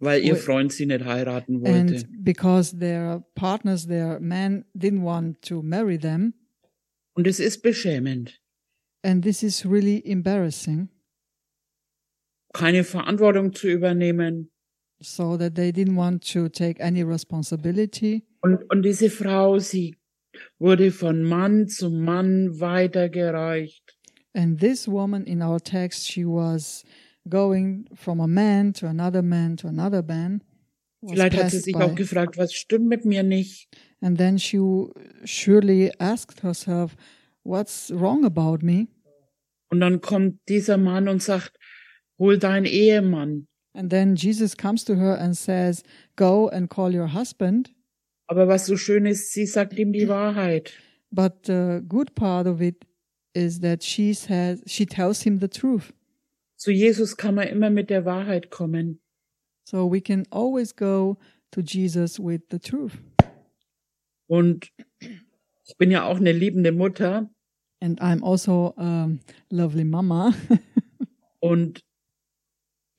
[0.00, 1.70] weil ihr Freund sie nicht heiraten wollte.
[1.94, 6.34] and because their partners their men didn't want to marry them
[7.14, 8.40] Und es ist beschämend.
[9.04, 10.88] and this is really embarrassing
[12.52, 14.50] Keine Verantwortung zu übernehmen,
[15.00, 18.24] so that they didn't want to take any responsibility.
[18.40, 19.96] Und, und diese Frau, sie
[20.58, 23.98] wurde von Mann zu Mann weitergereicht.
[24.34, 26.84] And this woman in our text, she was
[27.28, 30.42] going from a man to another man to another man.
[31.06, 31.82] Vielleicht hat sie sich by.
[31.82, 33.68] auch gefragt, was stimmt mit mir nicht?
[34.00, 34.58] And then she
[35.24, 36.96] surely asked herself,
[37.44, 38.86] What's wrong about me?
[39.68, 41.58] Und dann kommt dieser Mann und sagt,
[42.22, 43.48] hol deinen Ehemann.
[43.74, 45.82] And then Jesus comes to her and says,
[46.16, 47.70] Go and call your husband.
[48.28, 50.72] Aber was so schön ist, sie sagt ihm die Wahrheit.
[51.10, 52.86] But the good part of it
[53.34, 55.92] is that she says she tells him the truth.
[56.56, 59.00] Zu Jesus kann man immer mit der Wahrheit kommen.
[59.64, 61.18] So we can always go
[61.50, 62.98] to Jesus with the truth.
[64.28, 64.70] Und
[65.00, 67.28] ich bin ja auch eine liebende Mutter.
[67.80, 69.10] And I'm also a
[69.50, 70.34] lovely mama.
[71.40, 71.82] Und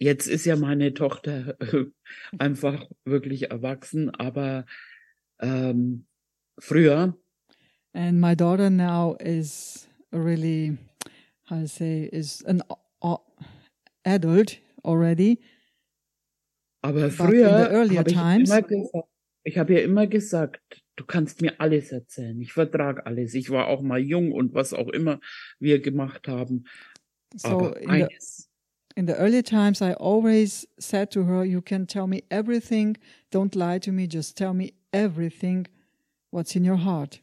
[0.03, 1.85] jetzt ist ja meine Tochter äh,
[2.37, 4.09] einfach wirklich erwachsen.
[4.09, 4.65] Aber
[5.41, 6.05] ähm,
[6.59, 7.17] früher,
[7.93, 10.77] and my daughter now is really,
[11.49, 12.61] how to say, is an
[14.05, 15.39] adult already.
[16.81, 19.07] aber früher habe ich immer gesagt,
[19.45, 22.39] ich habe ja immer gesagt, du kannst mir alles erzählen.
[22.41, 23.33] Ich vertrag alles.
[23.33, 25.19] Ich war auch mal jung und was auch immer
[25.59, 26.65] wir gemacht haben.
[27.35, 28.52] So aber eines,
[28.95, 32.97] in the early times, I always said to her, You can tell me everything.
[33.31, 34.07] Don't lie to me.
[34.07, 35.67] Just tell me everything
[36.31, 37.19] what's in your heart.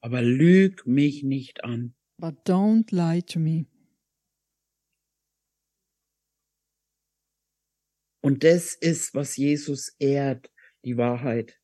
[0.00, 1.94] aber lüg mich nicht an.
[2.18, 3.66] But don't lie to me.
[8.20, 10.50] Und das ist, was Jesus ehrt,
[10.84, 11.54] die Wahrheit.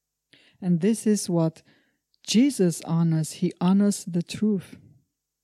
[0.60, 1.62] And this is what
[2.26, 3.32] Jesus honors.
[3.32, 4.78] He honors the truth.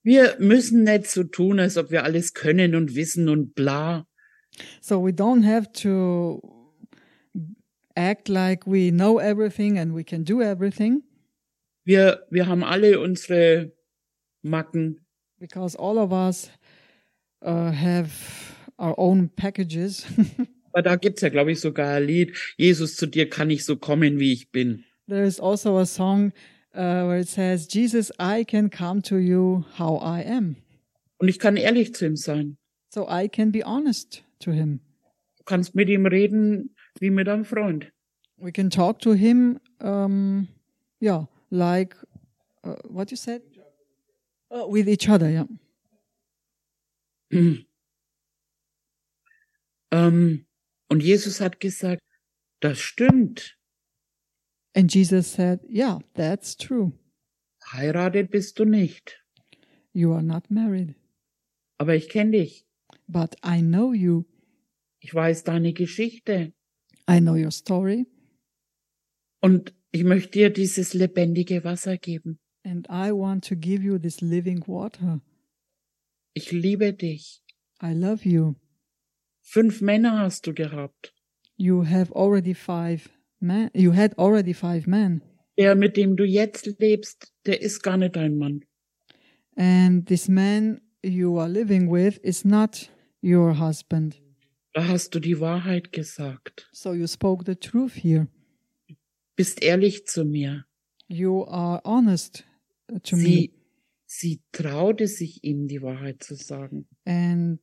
[0.03, 4.07] Wir müssen nicht so tun, als ob wir alles können und wissen und bla.
[4.81, 6.41] So we don't have to
[7.95, 11.03] act like we know everything and we can do everything
[11.85, 13.73] Wir, wir haben alle unsere
[14.43, 15.01] Macken.
[15.39, 16.51] because all of us
[17.43, 18.11] uh, have
[18.79, 20.05] our own packages.
[20.73, 22.37] Aber da gibt's ja, glaube ich, sogar ein Lied.
[22.57, 24.85] Jesus, zu dir kann ich so kommen, wie ich bin.
[25.09, 26.33] there is also a song
[26.75, 30.57] uh, where it says, Jesus, I can come to you how I am.
[31.19, 32.57] Und ich kann ehrlich zu ihm sein.
[32.89, 34.81] So I can be honest to him.
[35.39, 37.93] Du kannst mit ihm reden wie mit einem Freund.
[38.37, 40.49] We can talk to him, um,
[41.01, 41.95] yeah, like
[42.65, 43.43] uh, what you said?
[44.51, 45.47] Uh, with each other, yeah.
[49.93, 50.47] Ähm,
[50.89, 52.03] und Jesus hat gesagt,
[52.61, 53.59] das stimmt.
[54.75, 56.93] And Jesus said, Yeah, that's true.
[57.73, 59.19] Heiratet bist du nicht.
[59.93, 60.95] You are not married,
[61.79, 62.65] Aber ich kenne dich.
[63.09, 64.25] but I know you.
[65.01, 66.53] Ich weiß deine Geschichte.
[67.09, 68.07] I know your story,
[69.43, 72.39] Und ich möchte dir dieses lebendige Wasser geben.
[72.65, 75.21] and I want to give you this living water.
[76.35, 77.43] Ich liebe dich.
[77.83, 78.55] I love you.
[79.43, 81.15] Fünf Männer hast du gehabt.
[81.57, 83.09] You have already five
[83.41, 83.71] men.
[83.75, 85.23] You had already five men,
[85.59, 88.65] Der, mit dem du jetzt lebst, der ist gar nicht dein Mann.
[89.57, 92.91] and this man you are living with is not
[93.23, 94.21] your husband.
[94.73, 96.69] Da hast du die Wahrheit gesagt.
[96.73, 98.29] So you spoke the truth here.
[99.37, 100.65] Bist ehrlich zu mir.
[101.09, 102.45] You are honest
[103.05, 103.53] to me, Sie,
[104.07, 106.87] sie traute sich ihm die Wahrheit zu sagen.
[107.05, 107.59] and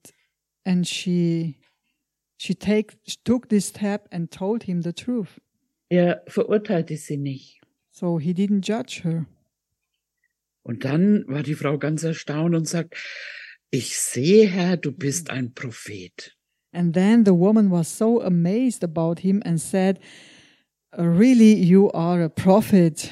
[0.66, 1.56] and she
[2.38, 5.40] she take she took this step and told him the truth.
[5.90, 7.62] Er verurteilte sie nicht.
[7.92, 9.26] So he didn't judge her.
[10.64, 12.96] Und dann war die Frau ganz erstaunt und sagt,
[13.72, 16.38] ich sehe, Herr, du bist ein Prophet.
[16.74, 20.00] And then the woman was so amazed about him and said,
[20.98, 23.12] Really, you are a prophet.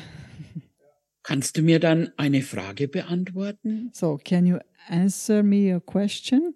[1.24, 3.90] Kannst du mir dann eine Frage beantworten?
[3.94, 6.54] So, can you answer me a question?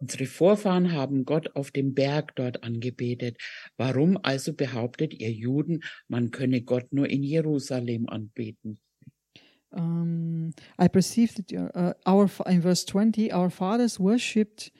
[0.00, 3.36] Unsere Vorfahren haben Gott auf dem Berg dort angebetet.
[3.76, 8.78] Warum also behauptet ihr Juden, man könne Gott nur in Jerusalem anbeten?
[9.72, 14.72] Um, I perceived that your- uh, our in verse 20, our fathers worshipped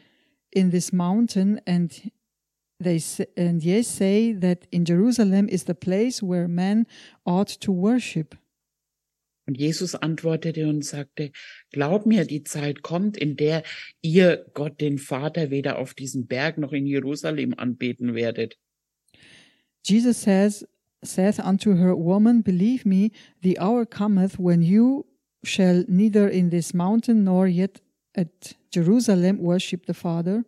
[0.51, 1.93] in this mountain, and
[2.83, 6.87] they s- and ye say that in Jerusalem is the place where men
[7.25, 8.37] ought to worship.
[9.51, 11.33] Und Jesus antwortete und sagte,
[11.73, 13.65] Glaub mir, die Zeit kommt, in der
[14.01, 18.57] ihr Gott den Vater weder auf diesem Berg noch in Jerusalem anbeten werdet.
[19.85, 20.65] Jesus says,
[21.03, 23.11] saith unto her, Woman, believe me,
[23.43, 25.05] the hour cometh when you
[25.43, 27.83] shall neither in this mountain nor yet
[28.15, 30.45] at Jerusalem worship the Father.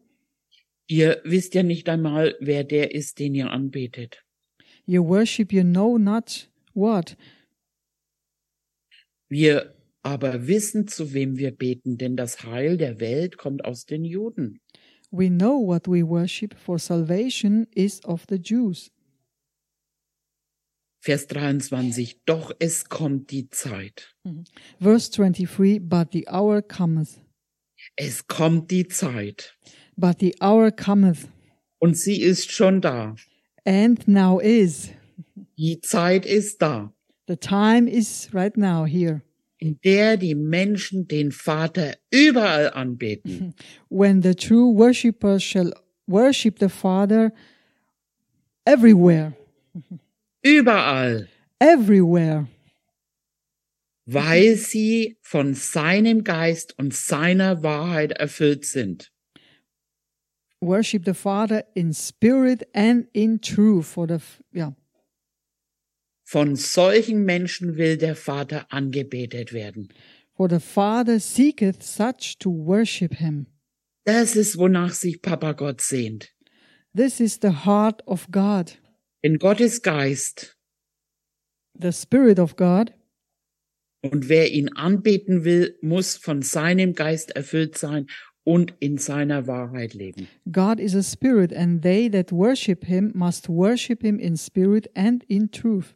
[0.86, 4.22] Ihr wisst ja nicht einmal, wer der ist, den ihr anbetet.
[4.86, 7.16] You worship you know not what.
[9.33, 14.05] Wir aber wissen, zu wem wir beten, denn das Heil der Welt kommt aus den
[14.05, 14.61] Juden.
[15.11, 18.91] We know what we worship, for salvation is of the Jews.
[21.01, 24.14] Vers 23, doch es kommt die Zeit.
[24.78, 27.18] Verse 23 But the hour cometh,
[27.97, 29.57] Es kommt die Zeit.
[29.97, 31.26] but the hour cometh,
[31.78, 33.16] Und sie ist schon da.
[33.64, 34.91] and now is.
[35.57, 36.93] Die Zeit ist da,
[37.33, 39.22] The time is right now here,
[39.59, 43.55] in der die Menschen den Vater überall anbeten.
[43.89, 45.72] when the true worshippers shall
[46.07, 47.33] worship the Father
[48.66, 49.33] everywhere,
[50.45, 51.26] Überall.
[51.59, 52.49] everywhere,
[54.05, 59.11] Weil sie von seinem Geist und seiner Wahrheit erfüllt sind.
[60.61, 63.87] worship the Father in spirit and in truth.
[63.87, 64.20] For the
[64.53, 64.72] yeah,
[66.25, 69.89] Von solchen Menschen will der Vater angebetet werden.
[70.35, 73.47] for the Father seeketh such to worship Him.
[74.05, 76.31] Das ist, wonach sich Papa Gott sehnt.
[76.97, 78.79] This is the heart of God,
[79.23, 80.57] Denn Gottes Geist
[81.79, 82.93] the Spirit of God.
[84.03, 88.07] und wer ihn anbeten will, muss von seinem Geist erfüllt sein
[88.45, 90.27] und in seiner Wahrheit leben.
[90.51, 95.23] God is a spirit, and they that worship him must worship him in spirit and
[95.29, 95.95] in truth.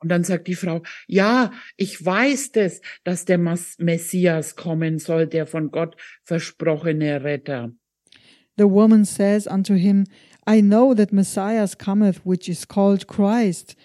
[0.00, 5.46] Und dann sagt die Frau, ja, ich weiß das, dass der Messias kommen soll, der
[5.46, 7.72] von Gott versprochene Retter.
[8.56, 10.06] The woman says unto him,
[10.46, 13.76] I know that Messiah cometh, which is called Christ.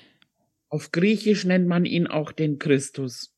[0.69, 3.31] Auf Griechisch nennt man ihn auch den Christus.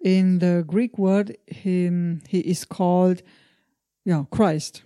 [0.00, 3.22] In the Greek word, him, he is called
[4.06, 4.82] yeah, Christ.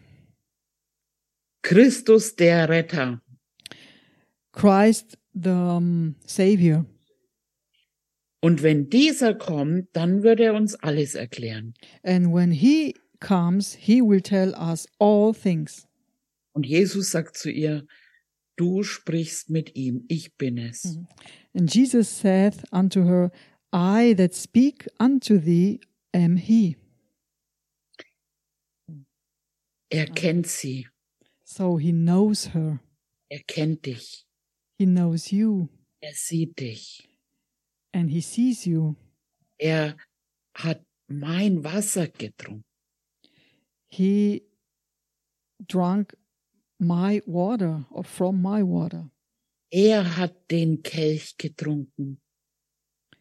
[1.63, 3.21] Christus der Retter.
[4.53, 6.87] Christ, the um, Savior.
[8.47, 11.75] Und wenn dieser kommt, dann wird er uns alles erklären.
[12.05, 15.89] And when he comes, he will tell us all things.
[16.53, 17.89] Und Jesus sagt zu ihr,
[18.55, 20.97] du sprichst mit ihm, ich bin es.
[21.55, 23.33] And Jesus saith unto her,
[23.75, 25.81] I that speak unto thee
[26.15, 26.77] am he.
[29.91, 30.87] Er kennt sie,
[31.43, 32.79] So he knows her.
[33.29, 34.25] er kennt dich,
[34.79, 35.69] He knows you
[36.01, 37.09] er sieht dich.
[37.97, 38.95] And he sees you.
[39.59, 39.97] Er
[40.55, 42.65] hat mein Wasser getrunken.
[43.89, 44.43] He
[45.67, 46.15] drank
[46.79, 49.11] my water or from my water.
[49.73, 52.19] Er hat den Kelch getrunken.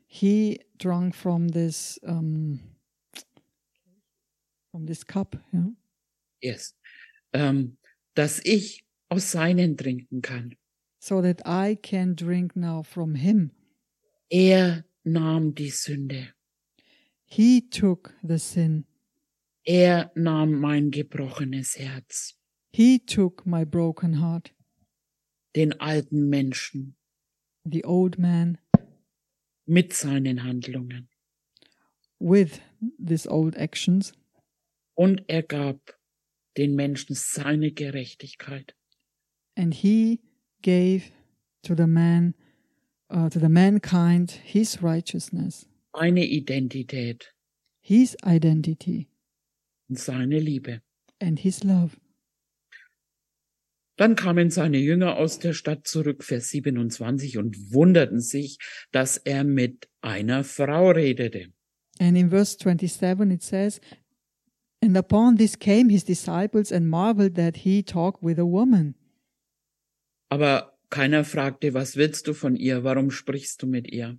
[0.07, 2.59] He drank from this um,
[4.71, 5.37] from this cup.
[5.53, 5.71] Yeah?
[6.41, 6.75] Yes.
[7.33, 7.77] Ähm,
[8.13, 10.55] dass ich aus seinen trinken kann.
[10.99, 13.51] So that I can drink now from him.
[14.39, 16.33] Er nahm die Sünde.
[17.25, 18.85] He took the sin.
[19.63, 22.35] Er nahm mein gebrochenes Herz,
[22.73, 24.53] He took my broken heart,
[25.55, 26.97] den alten Menschen
[27.63, 28.57] the old man,
[29.65, 31.07] mit seinen Handlungen.
[32.19, 32.59] with
[32.99, 34.11] these old actions,
[34.95, 35.97] Und er gab
[36.57, 38.75] den Menschen seine Gerechtigkeit.
[39.55, 40.19] and he
[40.61, 41.11] gave
[41.63, 42.35] to the man,
[43.15, 45.65] uh, to the mankind, his righteousness,
[45.95, 47.33] Seine Identität
[47.81, 49.07] his identity,
[49.89, 50.81] und seine Liebe.
[51.21, 51.97] and his love.
[53.97, 58.57] Dann kamen seine Jünger aus der Stadt zurück, Vers 27, und wunderten sich,
[58.91, 61.53] dass er mit einer Frau redete.
[61.99, 63.79] And in verse 27 it says,
[64.83, 68.95] And upon this came his disciples and marveled that he talked with a woman.
[70.29, 72.85] Aber keiner fragte, was willst du von ihr?
[72.85, 74.17] Warum sprichst du mit ihr?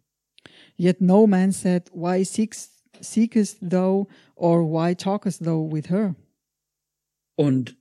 [0.77, 2.71] Yet no man said, Why seekst,
[3.01, 6.15] seekest thou, or why talkest thou with her?
[7.35, 7.79] Und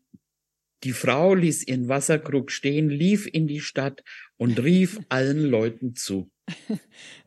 [0.86, 4.02] die Frau ließ ihren Wasserkrug stehen, lief in die Stadt
[4.38, 6.30] und rief allen Leuten zu.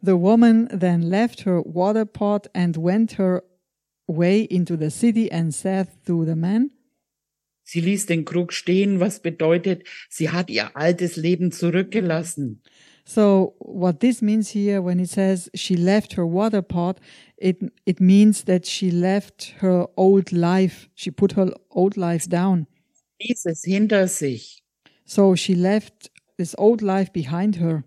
[0.00, 3.42] The woman then left her water pot and went her
[4.06, 6.70] way into the city and said to the man,
[7.68, 12.62] Sie ließ den Krug stehen, was bedeutet, sie hat ihr altes Leben zurückgelassen.
[13.04, 16.98] So what this means here when it says she left her water pot,
[17.36, 20.88] it it means that she left her old life.
[20.94, 22.66] She put her old life down.
[23.20, 24.64] Ließ es hinter sich.
[25.04, 27.84] So she left this old life behind her.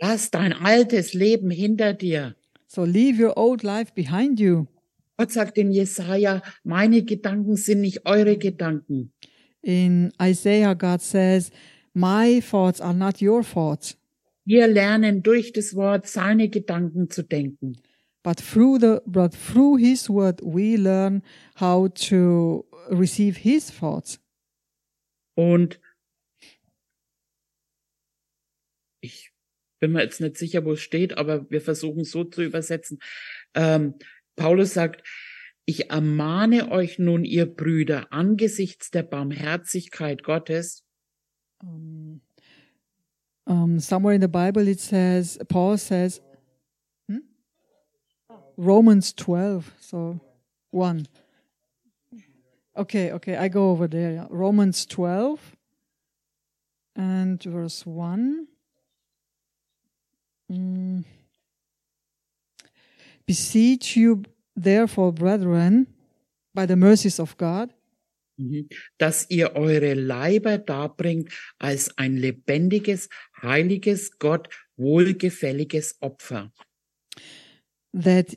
[0.00, 2.36] Lass dein altes Leben hinter dir.
[2.68, 4.68] So leave your old life behind you.
[5.18, 9.12] Gott sagt in Jesaja, meine Gedanken sind nicht eure Gedanken.
[9.62, 11.50] In Isaiah, God says,
[11.92, 13.96] My thoughts are not your thoughts.
[14.44, 17.76] Wir lernen durch das Wort seine Gedanken zu denken.
[18.22, 21.22] But through the but through his word we learn
[21.58, 24.20] how to receive his thoughts.
[25.34, 25.80] Und
[29.00, 29.32] ich
[29.80, 33.00] bin mir jetzt nicht sicher, wo es steht, aber wir versuchen so zu übersetzen.
[33.54, 33.94] Ähm,
[34.38, 35.02] Paulus sagt,
[35.66, 40.84] ich ermahne euch nun, ihr Brüder, angesichts der Barmherzigkeit Gottes,
[41.60, 42.20] Um,
[43.44, 46.20] um, somewhere in the Bible it says Paul says
[47.08, 47.18] hmm?
[48.56, 50.20] Romans 12 so
[50.70, 51.08] 1
[52.76, 54.28] Okay, okay, I go over there.
[54.30, 55.56] Romans 12
[56.94, 58.46] and verse 1
[60.50, 61.04] Mm.
[63.28, 64.22] Beseech you
[64.56, 65.86] therefore brethren
[66.54, 67.74] by the mercies of God
[68.40, 68.68] Mhm.
[68.98, 73.08] dass ihr eure Leiber darbringt als ein lebendiges,
[73.42, 76.50] heiliges, Gott wohlgefälliges Opfer.
[77.92, 78.36] that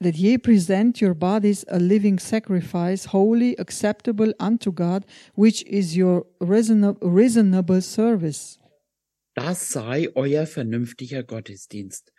[0.00, 5.04] that ye present your bodies a living sacrifice holy acceptable unto God
[5.34, 8.58] which is your reasonable, reasonable service
[9.34, 12.12] Das sei euer vernünftiger Gottesdienst.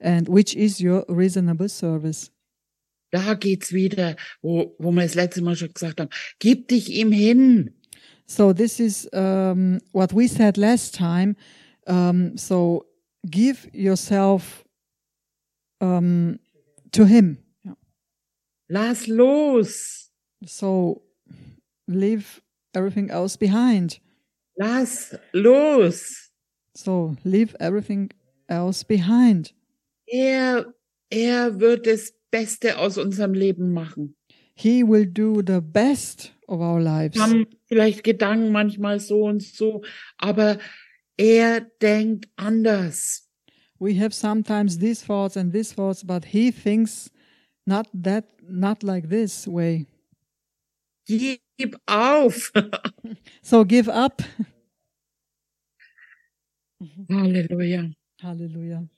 [0.00, 2.30] And which is your reasonable service
[3.12, 6.10] Da geht's wieder, wo, wo wir das letzte Mal schon gesagt haben,
[6.40, 7.70] gib dich ihm hin.
[8.26, 11.36] so this is um, what we said last time
[11.86, 12.86] um, so
[13.30, 14.64] give yourself
[15.80, 16.38] um,
[16.92, 17.38] to him
[18.68, 20.10] Lass los.
[20.46, 21.02] so
[21.86, 22.40] leave
[22.74, 24.00] everything else behind
[24.56, 26.30] Lass los.
[26.74, 28.10] so leave everything
[28.48, 29.52] else behind
[30.06, 30.74] Er,
[31.10, 34.16] er wird das Beste aus unserem Leben machen.
[34.56, 37.16] He will do the best of our lives.
[37.16, 39.82] Wir haben vielleicht Gedanken manchmal so und so,
[40.16, 40.58] aber
[41.16, 43.28] er denkt anders.
[43.78, 47.10] We have sometimes these thoughts and these thoughts, but he thinks
[47.66, 49.86] not that, not like this way.
[51.06, 52.52] Gib auf.
[53.42, 54.22] So give up.
[57.10, 57.92] Halleluja.
[58.20, 58.88] Hallelujah.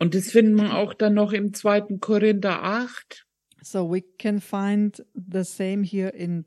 [0.00, 3.26] Und das finden wir auch dann noch im zweiten Korinther 8.
[3.62, 6.46] So we can find the same here in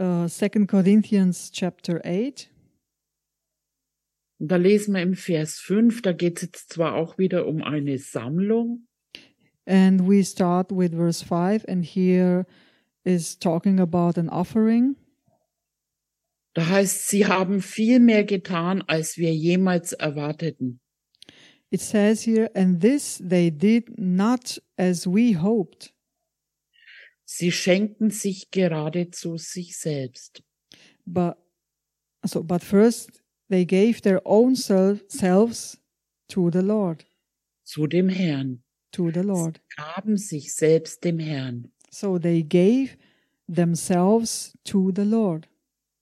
[0.00, 2.50] uh, 2 Corinthians chapter 8.
[4.40, 7.62] Und da lesen wir im Vers 5, da geht es jetzt zwar auch wieder um
[7.62, 8.88] eine Sammlung,
[9.64, 12.46] And we start with verse 5, and here
[13.04, 14.96] is talking about an offering.
[16.54, 20.80] da heißt, sie haben viel mehr getan, als wir jemals erwarteten.
[21.72, 25.92] It says here, and this they did not as we hoped,
[27.24, 30.42] Sie schenkten sich geradezu sich selbst.
[31.06, 31.38] but
[32.26, 35.78] so but first they gave their own selves
[36.28, 37.06] to the Lord,
[37.64, 38.62] zu dem Herrn,
[38.92, 39.60] to the Lord.
[39.76, 42.96] gaben sich selbst dem Herrn, So they gave
[43.48, 45.48] themselves to the Lord,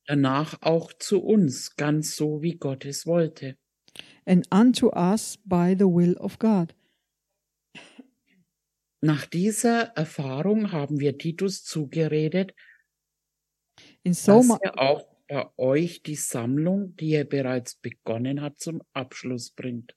[0.09, 3.57] danach auch zu uns, ganz so wie Gott es wollte.
[4.27, 6.75] And unto us by the will of God.
[9.03, 12.55] Nach dieser Erfahrung haben wir Titus zugeredet,
[14.03, 18.83] In so dass er auch bei euch die Sammlung, die er bereits begonnen hat, zum
[18.93, 19.95] Abschluss bringt.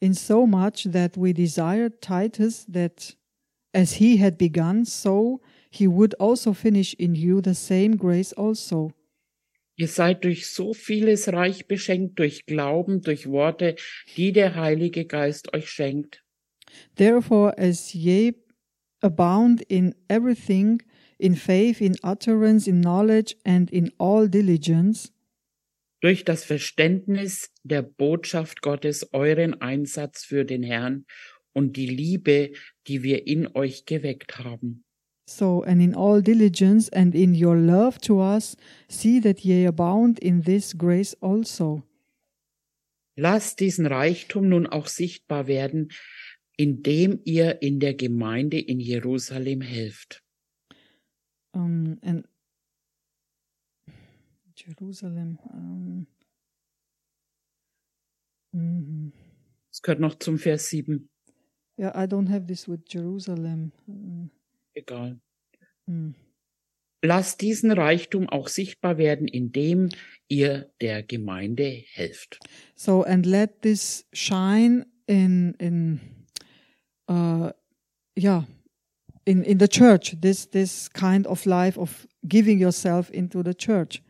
[0.00, 3.16] in so much that we desired Titus that
[3.72, 5.40] as he had begun, so
[5.70, 8.90] he would also finish in you the same grace also.
[9.76, 13.76] Ihr seid durch so vieles reich beschenkt, durch Glauben, durch Worte,
[14.16, 16.22] die der Heilige Geist euch schenkt.
[16.96, 18.34] Therefore, as ye
[19.00, 20.82] abound in everything,
[21.18, 25.12] in faith, in utterance, in knowledge, and in all diligence,
[26.02, 31.06] durch das Verständnis der Botschaft Gottes euren Einsatz für den Herrn
[31.52, 32.52] und die Liebe,
[32.88, 34.84] die wir in euch geweckt haben.
[35.36, 38.56] So and in all diligence and in your love to us,
[38.88, 41.82] see that ye abound in this grace also.
[43.16, 45.92] Lasst diesen Reichtum nun auch sichtbar werden,
[46.56, 50.22] indem ihr in der Gemeinde in Jerusalem helft.
[51.54, 52.26] Um, and
[54.56, 55.38] Jerusalem.
[55.52, 56.06] Um,
[58.52, 59.12] mhm.
[59.70, 61.08] Es gehört noch zum Vers 7.
[61.78, 63.72] Yeah, I don't have this with Jerusalem.
[63.86, 64.30] Mm,
[64.74, 65.20] Egal.
[65.86, 66.14] mm.
[67.04, 69.88] Lasst diesen Reichtum auch sichtbar werden, indem
[70.28, 72.38] ihr der Gemeinde helft.
[72.76, 76.00] So and let this shine in in
[77.08, 77.50] uh
[78.16, 78.46] yeah
[79.24, 84.02] in, in the church, this, this kind of life of giving yourself into the church.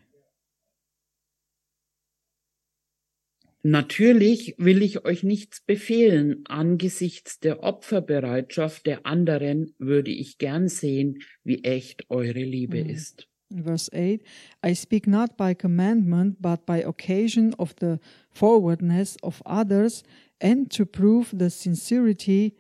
[3.64, 6.44] Natürlich will ich euch nichts befehlen.
[6.48, 12.90] Angesichts der Opferbereitschaft der anderen würde ich gern sehen, wie echt eure Liebe Mhm.
[12.90, 13.28] ist.
[13.55, 14.22] Verse 8
[14.64, 17.98] I speak not by commandment, but by occasion of the
[18.30, 20.02] forwardness of others,
[20.40, 22.56] and to prove the sincerity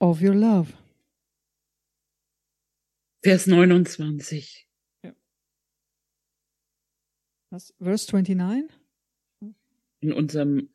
[0.00, 0.74] of your love.
[3.24, 4.66] Vers 29.
[7.50, 8.68] That's verse 29.
[10.00, 10.68] In unserem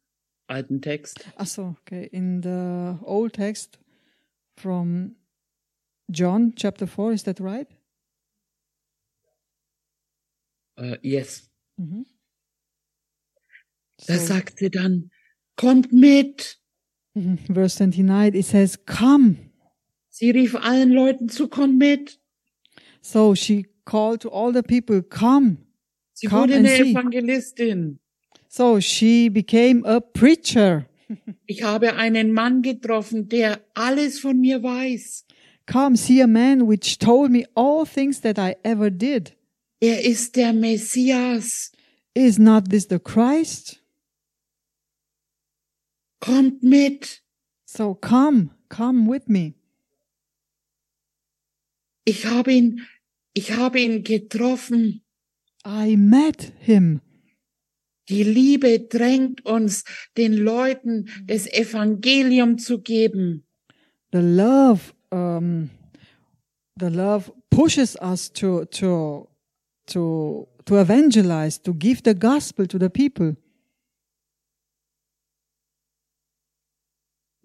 [0.47, 1.25] alten Text.
[1.37, 2.05] Ah, so, okay.
[2.11, 3.79] In the old text
[4.57, 5.15] from
[6.11, 7.67] John chapter 4, is that right?
[10.77, 11.49] Äh, yes.
[11.77, 12.05] Mhm.
[14.07, 15.11] Da So, sagt sie dann,
[15.55, 16.59] kommt mit.
[17.13, 19.51] mhm, verse 29, it says, Come.
[20.09, 22.19] Sie rief allen Leuten zu, kommt mit.
[23.01, 25.57] So she called to all the people, Come.
[26.13, 26.69] Sie Come wurde eine.
[26.75, 27.99] Evangelistin.
[28.55, 30.85] So she became a preacher.
[31.47, 35.25] Ich habe einen Mann getroffen, der alles von mir weiß.
[35.65, 39.35] Come, see a man which told me all things that I ever did.
[39.81, 41.71] Er ist der Messias.
[42.13, 43.81] Is not this the Christ?
[46.19, 47.23] Kommt mit.
[47.65, 49.55] So come, come with me.
[52.05, 52.81] Ich habe ihn,
[53.33, 55.01] ich habe ihn getroffen.
[55.65, 57.01] I met him.
[58.09, 59.83] Die Liebe drängt uns,
[60.17, 63.45] den Leuten das Evangelium zu geben.
[64.11, 65.69] The love, um,
[66.79, 69.29] the love pushes us to to
[69.87, 73.35] to to evangelize, to give the gospel to the people.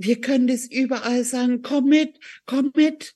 [0.01, 3.15] Wir können das überall sagen, komm mit, komm mit,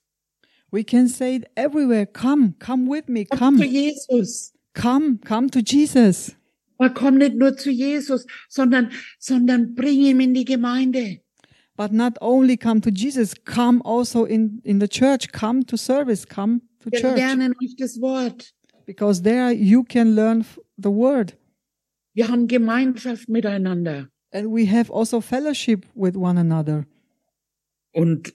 [0.72, 2.06] We can say it everywhere.
[2.06, 3.26] Come, come with me.
[3.26, 4.54] komm zu Come, Jesus.
[4.72, 6.34] come, come to Jesus.
[6.82, 8.90] Aber komm nicht nur zu Jesus, sondern,
[9.20, 11.20] sondern bring ihn in die Gemeinde.
[11.76, 16.26] But not only come to Jesus, come also in, in the church, come to service,
[16.26, 17.16] come to Wir church.
[17.16, 18.52] lernen euch das Wort.
[18.84, 20.44] Because there you can learn
[20.76, 21.38] the word.
[22.14, 24.08] Wir haben Gemeinschaft miteinander.
[24.32, 26.86] And we have also fellowship with one another.
[27.92, 28.34] Und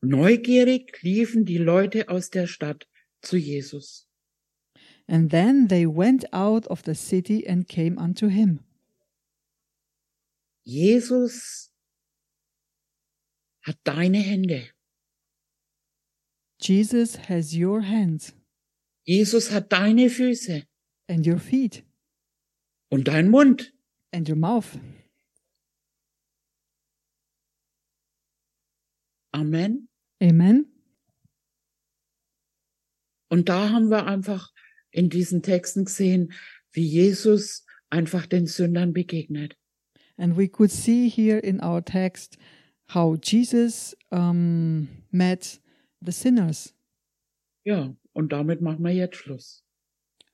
[0.00, 2.86] neugierig liefen die Leute aus der Stadt
[3.22, 4.06] zu Jesus.
[5.12, 8.60] And then they went out of the city and came unto him.
[10.64, 11.70] Jesus
[13.66, 14.70] hat deine Hände.
[16.58, 18.32] Jesus has your hands
[19.04, 20.64] Jesus hat deine Füße
[21.08, 21.84] and your feet
[22.88, 23.72] und dein Mund.
[24.12, 24.78] and your mouth.
[29.32, 29.88] Amen.
[30.22, 30.66] Amen.
[33.30, 34.52] Und da haben wir einfach
[34.92, 36.32] in diesen Texten gesehen,
[36.72, 39.56] wie Jesus einfach den Sündern begegnet.
[40.16, 42.38] And we could see here in our text
[42.94, 45.60] how Jesus um, met
[46.00, 46.74] the sinners.
[47.64, 49.64] Ja, und damit machen wir jetzt Schluss.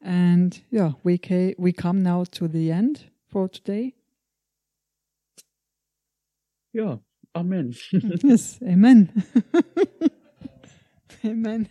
[0.00, 3.94] And yeah, we, ca- we come now to the end for today.
[6.72, 7.00] Ja,
[7.38, 7.72] Amen.
[8.24, 9.10] yes, amen.
[11.24, 11.68] amen.